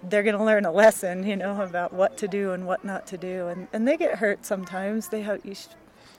they're 0.04 0.24
going 0.24 0.38
to 0.38 0.44
learn 0.44 0.66
a 0.66 0.72
lesson, 0.72 1.26
you 1.26 1.36
know, 1.36 1.62
about 1.62 1.94
what 1.94 2.18
to 2.18 2.28
do 2.28 2.52
and 2.52 2.68
what 2.68 2.84
not 2.84 3.08
to 3.08 3.18
do. 3.18 3.48
And, 3.48 3.68
and 3.74 3.88
they 3.88 3.98
get 3.98 4.16
hurt 4.16 4.46
sometimes. 4.46 5.10
They 5.10 5.22
have, 5.22 5.46
you 5.46 5.56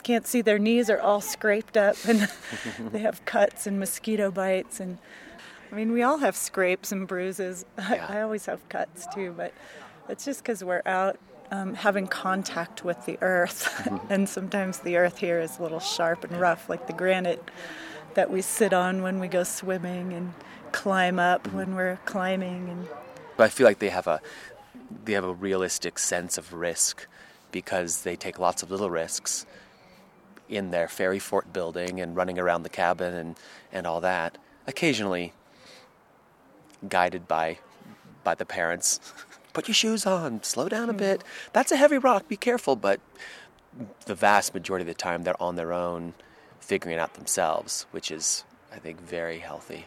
can't 0.03 0.27
see 0.27 0.40
their 0.40 0.59
knees 0.59 0.90
are 0.90 1.01
all 1.01 1.20
scraped 1.20 1.77
up 1.77 1.96
and 2.07 2.29
they 2.92 3.01
have 3.01 3.24
cuts 3.24 3.66
and 3.66 3.79
mosquito 3.79 4.31
bites 4.31 4.81
and 4.81 4.98
I 5.70 5.74
mean, 5.74 5.92
we 5.92 6.02
all 6.02 6.18
have 6.18 6.37
scrapes 6.37 6.92
and 6.92 7.07
bruises. 7.07 7.64
Yeah. 7.78 8.07
I, 8.09 8.18
I 8.18 8.22
always 8.22 8.46
have 8.46 8.66
cuts 8.68 9.07
too, 9.14 9.35
but 9.37 9.52
it's 10.09 10.24
just 10.24 10.42
because 10.42 10.62
we're 10.64 10.83
out 10.87 11.18
um, 11.50 11.74
having 11.74 12.07
contact 12.07 12.85
with 12.85 13.04
the 13.07 13.18
earth. 13.22 13.88
and 14.11 14.28
sometimes 14.28 14.81
the 14.81 14.96
earth 14.96 15.18
here 15.18 15.40
is 15.40 15.59
a 15.59 15.62
little 15.62 15.81
sharp 15.81 16.24
and 16.24 16.38
rough, 16.38 16.68
like 16.68 16.87
the 16.87 16.92
granite 16.92 17.50
that 18.14 18.31
we 18.31 18.42
sit 18.42 18.72
on 18.72 19.02
when 19.02 19.20
we 19.20 19.28
go 19.28 19.44
swimming 19.44 20.12
and 20.12 20.35
climb 20.72 21.18
up 21.18 21.46
when 21.52 21.74
we're 21.74 21.98
climbing. 22.04 22.68
And 22.68 22.88
But 23.37 23.44
I 23.44 23.48
feel 23.48 23.66
like 23.66 23.78
they 23.78 23.90
have 23.90 24.07
a 24.07 24.20
they 25.04 25.12
have 25.12 25.24
a 25.24 25.33
realistic 25.33 25.98
sense 25.98 26.38
of 26.38 26.54
risk 26.54 27.07
because 27.52 28.02
they 28.02 28.16
take 28.16 28.38
lots 28.38 28.62
of 28.62 28.70
little 28.70 28.90
risks 28.90 29.46
in 30.48 30.70
their 30.70 30.88
fairy 30.88 31.18
fort 31.18 31.52
building 31.52 32.00
and 32.00 32.16
running 32.16 32.38
around 32.38 32.62
the 32.62 32.70
cabin 32.70 33.12
and, 33.14 33.37
and 33.70 33.87
all 33.87 34.00
that. 34.00 34.38
Occasionally 34.66 35.33
guided 36.88 37.26
by 37.28 37.58
by 38.24 38.34
the 38.34 38.44
parents. 38.44 39.00
Put 39.52 39.66
your 39.66 39.74
shoes 39.74 40.06
on, 40.06 40.42
slow 40.42 40.68
down 40.68 40.88
a 40.88 40.92
hmm. 40.92 40.98
bit. 40.98 41.24
That's 41.52 41.72
a 41.72 41.76
heavy 41.76 41.98
rock, 41.98 42.28
be 42.28 42.36
careful, 42.36 42.76
but 42.76 43.00
the 44.06 44.14
vast 44.14 44.54
majority 44.54 44.82
of 44.82 44.88
the 44.88 44.94
time 44.94 45.22
they're 45.22 45.40
on 45.42 45.56
their 45.56 45.72
own 45.72 46.14
figuring 46.60 46.96
it 46.96 47.00
out 47.00 47.14
themselves, 47.14 47.86
which 47.90 48.10
is 48.10 48.44
I 48.72 48.78
think 48.78 49.00
very 49.00 49.38
healthy. 49.38 49.86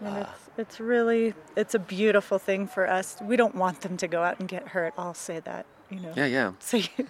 And 0.00 0.18
it's, 0.18 0.28
uh, 0.28 0.32
it's 0.58 0.80
really, 0.80 1.34
it's 1.56 1.74
a 1.74 1.78
beautiful 1.78 2.38
thing 2.38 2.66
for 2.66 2.88
us. 2.88 3.16
We 3.22 3.36
don't 3.36 3.54
want 3.54 3.82
them 3.82 3.96
to 3.98 4.08
go 4.08 4.22
out 4.22 4.38
and 4.40 4.48
get 4.48 4.68
hurt. 4.68 4.94
I'll 4.96 5.14
say 5.14 5.40
that, 5.40 5.66
you 5.90 6.00
know. 6.00 6.12
Yeah, 6.16 6.26
yeah. 6.26 6.52
So 6.60 6.78
you, 6.78 7.06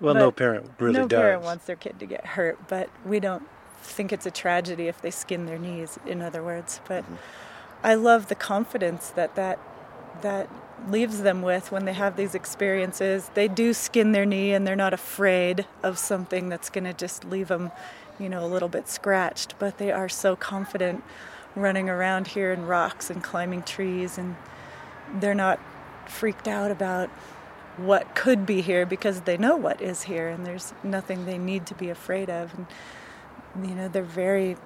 Well, 0.00 0.14
no 0.14 0.30
parent 0.30 0.70
really 0.78 0.94
no 0.94 1.06
does. 1.06 1.16
No 1.16 1.22
parent 1.22 1.42
wants 1.42 1.66
their 1.66 1.76
kid 1.76 1.98
to 2.00 2.06
get 2.06 2.26
hurt, 2.26 2.58
but 2.68 2.90
we 3.04 3.20
don't 3.20 3.46
think 3.82 4.12
it's 4.12 4.26
a 4.26 4.30
tragedy 4.30 4.88
if 4.88 5.00
they 5.00 5.10
skin 5.10 5.46
their 5.46 5.58
knees. 5.58 5.98
In 6.06 6.20
other 6.20 6.42
words, 6.42 6.80
but 6.88 7.04
mm-hmm. 7.04 7.14
I 7.84 7.94
love 7.94 8.28
the 8.28 8.34
confidence 8.34 9.10
that 9.10 9.34
that 9.36 9.58
that 10.22 10.48
leaves 10.88 11.22
them 11.22 11.42
with 11.42 11.70
when 11.70 11.84
they 11.84 11.92
have 11.92 12.16
these 12.16 12.34
experiences. 12.34 13.30
They 13.34 13.46
do 13.46 13.72
skin 13.74 14.12
their 14.12 14.24
knee, 14.24 14.52
and 14.52 14.66
they're 14.66 14.74
not 14.74 14.94
afraid 14.94 15.66
of 15.82 15.98
something 15.98 16.48
that's 16.48 16.70
going 16.70 16.84
to 16.84 16.94
just 16.94 17.24
leave 17.24 17.48
them, 17.48 17.70
you 18.18 18.28
know, 18.28 18.44
a 18.44 18.48
little 18.48 18.68
bit 18.68 18.88
scratched. 18.88 19.58
But 19.58 19.78
they 19.78 19.92
are 19.92 20.08
so 20.08 20.34
confident 20.34 21.04
running 21.54 21.88
around 21.90 22.28
here 22.28 22.52
in 22.52 22.66
rocks 22.66 23.10
and 23.10 23.22
climbing 23.22 23.62
trees, 23.62 24.16
and 24.16 24.36
they're 25.20 25.34
not 25.34 25.60
freaked 26.08 26.48
out 26.48 26.70
about 26.70 27.10
what 27.76 28.14
could 28.14 28.46
be 28.46 28.62
here 28.62 28.86
because 28.86 29.22
they 29.22 29.36
know 29.36 29.56
what 29.56 29.80
is 29.80 30.04
here 30.04 30.28
and 30.28 30.46
there's 30.46 30.72
nothing 30.84 31.24
they 31.24 31.38
need 31.38 31.66
to 31.66 31.74
be 31.74 31.90
afraid 31.90 32.30
of 32.30 32.54
and 32.54 33.68
you 33.68 33.74
know 33.74 33.88
they're 33.88 34.02
very 34.02 34.56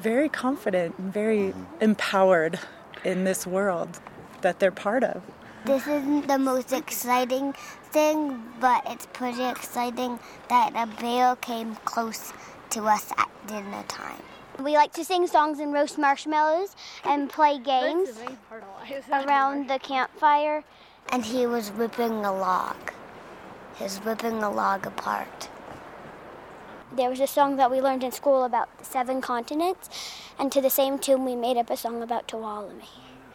very 0.00 0.28
confident 0.28 0.98
and 0.98 1.12
very 1.12 1.38
mm-hmm. 1.38 1.64
empowered 1.80 2.58
in 3.04 3.24
this 3.24 3.46
world 3.46 4.00
that 4.40 4.58
they're 4.58 4.70
part 4.70 5.04
of 5.04 5.22
This 5.66 5.86
isn't 5.86 6.26
the 6.26 6.38
most 6.38 6.72
exciting 6.72 7.52
thing, 7.92 8.42
but 8.60 8.82
it's 8.86 9.06
pretty 9.12 9.44
exciting 9.44 10.18
that 10.48 10.72
a 10.74 10.86
bear 11.00 11.36
came 11.36 11.76
close 11.84 12.32
to 12.70 12.84
us 12.84 13.12
at 13.18 13.28
dinner 13.46 13.84
time. 13.88 14.22
We 14.58 14.72
like 14.72 14.92
to 14.94 15.04
sing 15.04 15.26
songs 15.26 15.58
and 15.58 15.72
roast 15.72 15.98
marshmallows 15.98 16.76
and 17.04 17.28
play 17.28 17.58
games 17.58 18.10
around 19.12 19.68
the 19.68 19.78
campfire. 19.78 20.64
And 21.12 21.24
he 21.24 21.46
was 21.46 21.70
ripping 21.72 22.24
a 22.24 22.32
log. 22.32 22.76
He 23.76 23.84
was 23.84 24.00
ripping 24.04 24.42
a 24.42 24.50
log 24.50 24.86
apart. 24.86 25.49
There 26.92 27.08
was 27.08 27.20
a 27.20 27.26
song 27.26 27.56
that 27.56 27.70
we 27.70 27.80
learned 27.80 28.02
in 28.02 28.10
school 28.10 28.44
about 28.44 28.76
the 28.78 28.84
seven 28.84 29.20
continents, 29.20 29.88
and 30.38 30.50
to 30.50 30.60
the 30.60 30.70
same 30.70 30.98
tune 30.98 31.24
we 31.24 31.36
made 31.36 31.56
up 31.56 31.70
a 31.70 31.76
song 31.76 32.02
about 32.02 32.26
Tuolumne. 32.26 32.82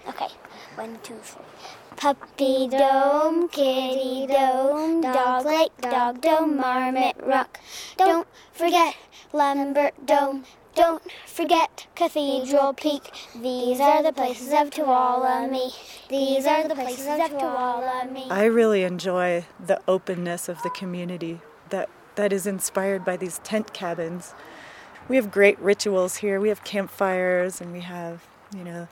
Okay, 0.07 0.27
one, 0.75 0.99
two, 1.03 1.15
three. 1.23 1.45
Puppy 1.95 2.67
dome, 2.67 3.47
kitty 3.47 4.27
dome, 4.27 5.01
dog 5.01 5.45
lake, 5.45 5.71
dog 5.79 6.19
dome, 6.19 6.57
marmot 6.57 7.15
rock. 7.25 7.59
Don't 7.97 8.27
forget 8.51 8.95
Lembert 9.33 9.93
dome. 10.05 10.43
Don't 10.75 11.01
forget 11.25 11.87
Cathedral 11.95 12.73
Peak. 12.73 13.03
These 13.41 13.79
are 13.79 14.03
the 14.03 14.11
places 14.11 14.49
of 14.49 14.69
Tuolumne. 14.71 15.73
These 16.09 16.45
are 16.45 16.67
the 16.67 16.75
places 16.75 17.07
of 17.07 17.31
Tuolumne. 17.31 18.29
i 18.29 18.43
really 18.43 18.83
enjoy 18.83 19.45
the 19.65 19.79
openness 19.87 20.49
of 20.49 20.61
the 20.63 20.69
community 20.69 21.39
that 21.69 21.89
that 22.15 22.31
is 22.33 22.47
inspired 22.47 23.03
by 23.03 23.17
these 23.17 23.39
tent 23.39 23.73
cabins 23.73 24.33
we 25.07 25.15
have 25.15 25.31
great 25.31 25.59
rituals 25.59 26.17
here 26.17 26.39
we 26.39 26.49
have 26.49 26.63
campfires 26.63 27.61
and 27.61 27.71
we 27.71 27.81
have 27.81 28.25
you 28.55 28.63
know 28.63 28.87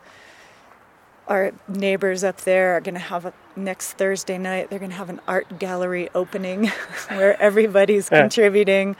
our 1.28 1.52
neighbors 1.68 2.22
up 2.22 2.42
there 2.42 2.74
are 2.76 2.80
going 2.80 2.94
to 2.94 3.00
have 3.00 3.24
a 3.24 3.32
next 3.56 3.92
Thursday 3.92 4.38
night. 4.38 4.70
They're 4.70 4.78
going 4.78 4.90
to 4.90 4.96
have 4.96 5.10
an 5.10 5.20
art 5.26 5.58
gallery 5.58 6.08
opening 6.14 6.66
where 7.08 7.40
everybody's 7.40 8.08
contributing 8.08 8.96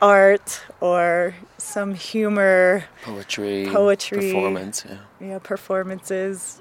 art 0.00 0.60
or 0.80 1.34
some 1.56 1.94
humor, 1.94 2.84
Poetry, 3.02 3.66
Poetry. 3.70 4.32
performance. 4.32 4.84
Yeah. 4.88 4.98
you 5.20 5.26
know, 5.28 5.40
performances. 5.40 6.60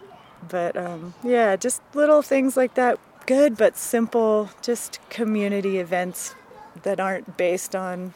But 0.50 0.78
um, 0.78 1.14
yeah, 1.24 1.56
just 1.56 1.82
little 1.94 2.22
things 2.22 2.56
like 2.58 2.76
that. 2.76 3.00
Good 3.26 3.58
but 3.58 3.76
simple, 3.76 4.50
just 4.62 5.00
community 5.10 5.80
events 5.80 6.36
that 6.84 7.00
aren't 7.00 7.38
based 7.38 7.76
on 7.76 8.13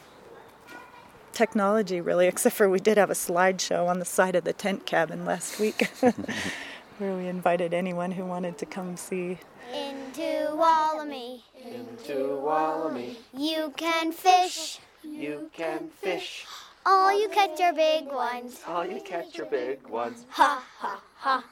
technology, 1.32 2.00
really, 2.00 2.26
except 2.26 2.56
for 2.56 2.68
we 2.68 2.78
did 2.78 2.98
have 2.98 3.10
a 3.10 3.14
slideshow 3.14 3.88
on 3.88 3.98
the 3.98 4.04
side 4.04 4.34
of 4.34 4.44
the 4.44 4.52
tent 4.52 4.86
cabin 4.86 5.24
last 5.24 5.58
week 5.58 5.88
where 6.98 7.14
we 7.16 7.26
invited 7.26 7.72
anyone 7.72 8.12
who 8.12 8.24
wanted 8.24 8.58
to 8.58 8.66
come 8.66 8.96
see. 8.96 9.38
Into 9.72 10.48
Wallamy. 10.52 11.42
Into 11.64 12.14
Wallamy, 12.44 13.16
You 13.36 13.72
can 13.76 14.12
fish. 14.12 14.78
you 15.02 15.50
can 15.54 15.88
fish. 16.00 16.44
All 16.84 17.16
you 17.18 17.28
catch 17.28 17.60
are 17.60 17.72
big 17.72 18.06
ones. 18.08 18.60
All 18.66 18.84
you 18.84 19.00
catch 19.00 19.38
are 19.38 19.44
big 19.46 19.86
ones. 19.86 20.26
Ha 20.30 20.62
ha 20.78 21.00
ha. 21.16 21.44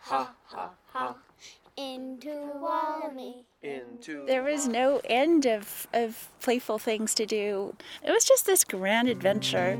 Ha 0.00 0.30
ha 0.46 0.70
ha. 0.92 1.14
Into 1.80 2.28
Wallamy. 2.62 3.44
Into 3.62 4.26
There 4.26 4.42
was 4.42 4.68
no 4.68 5.00
end 5.04 5.46
of, 5.46 5.86
of 5.94 6.28
playful 6.42 6.78
things 6.78 7.14
to 7.14 7.24
do. 7.24 7.74
It 8.04 8.10
was 8.10 8.24
just 8.24 8.44
this 8.44 8.64
grand 8.64 9.08
adventure. 9.08 9.78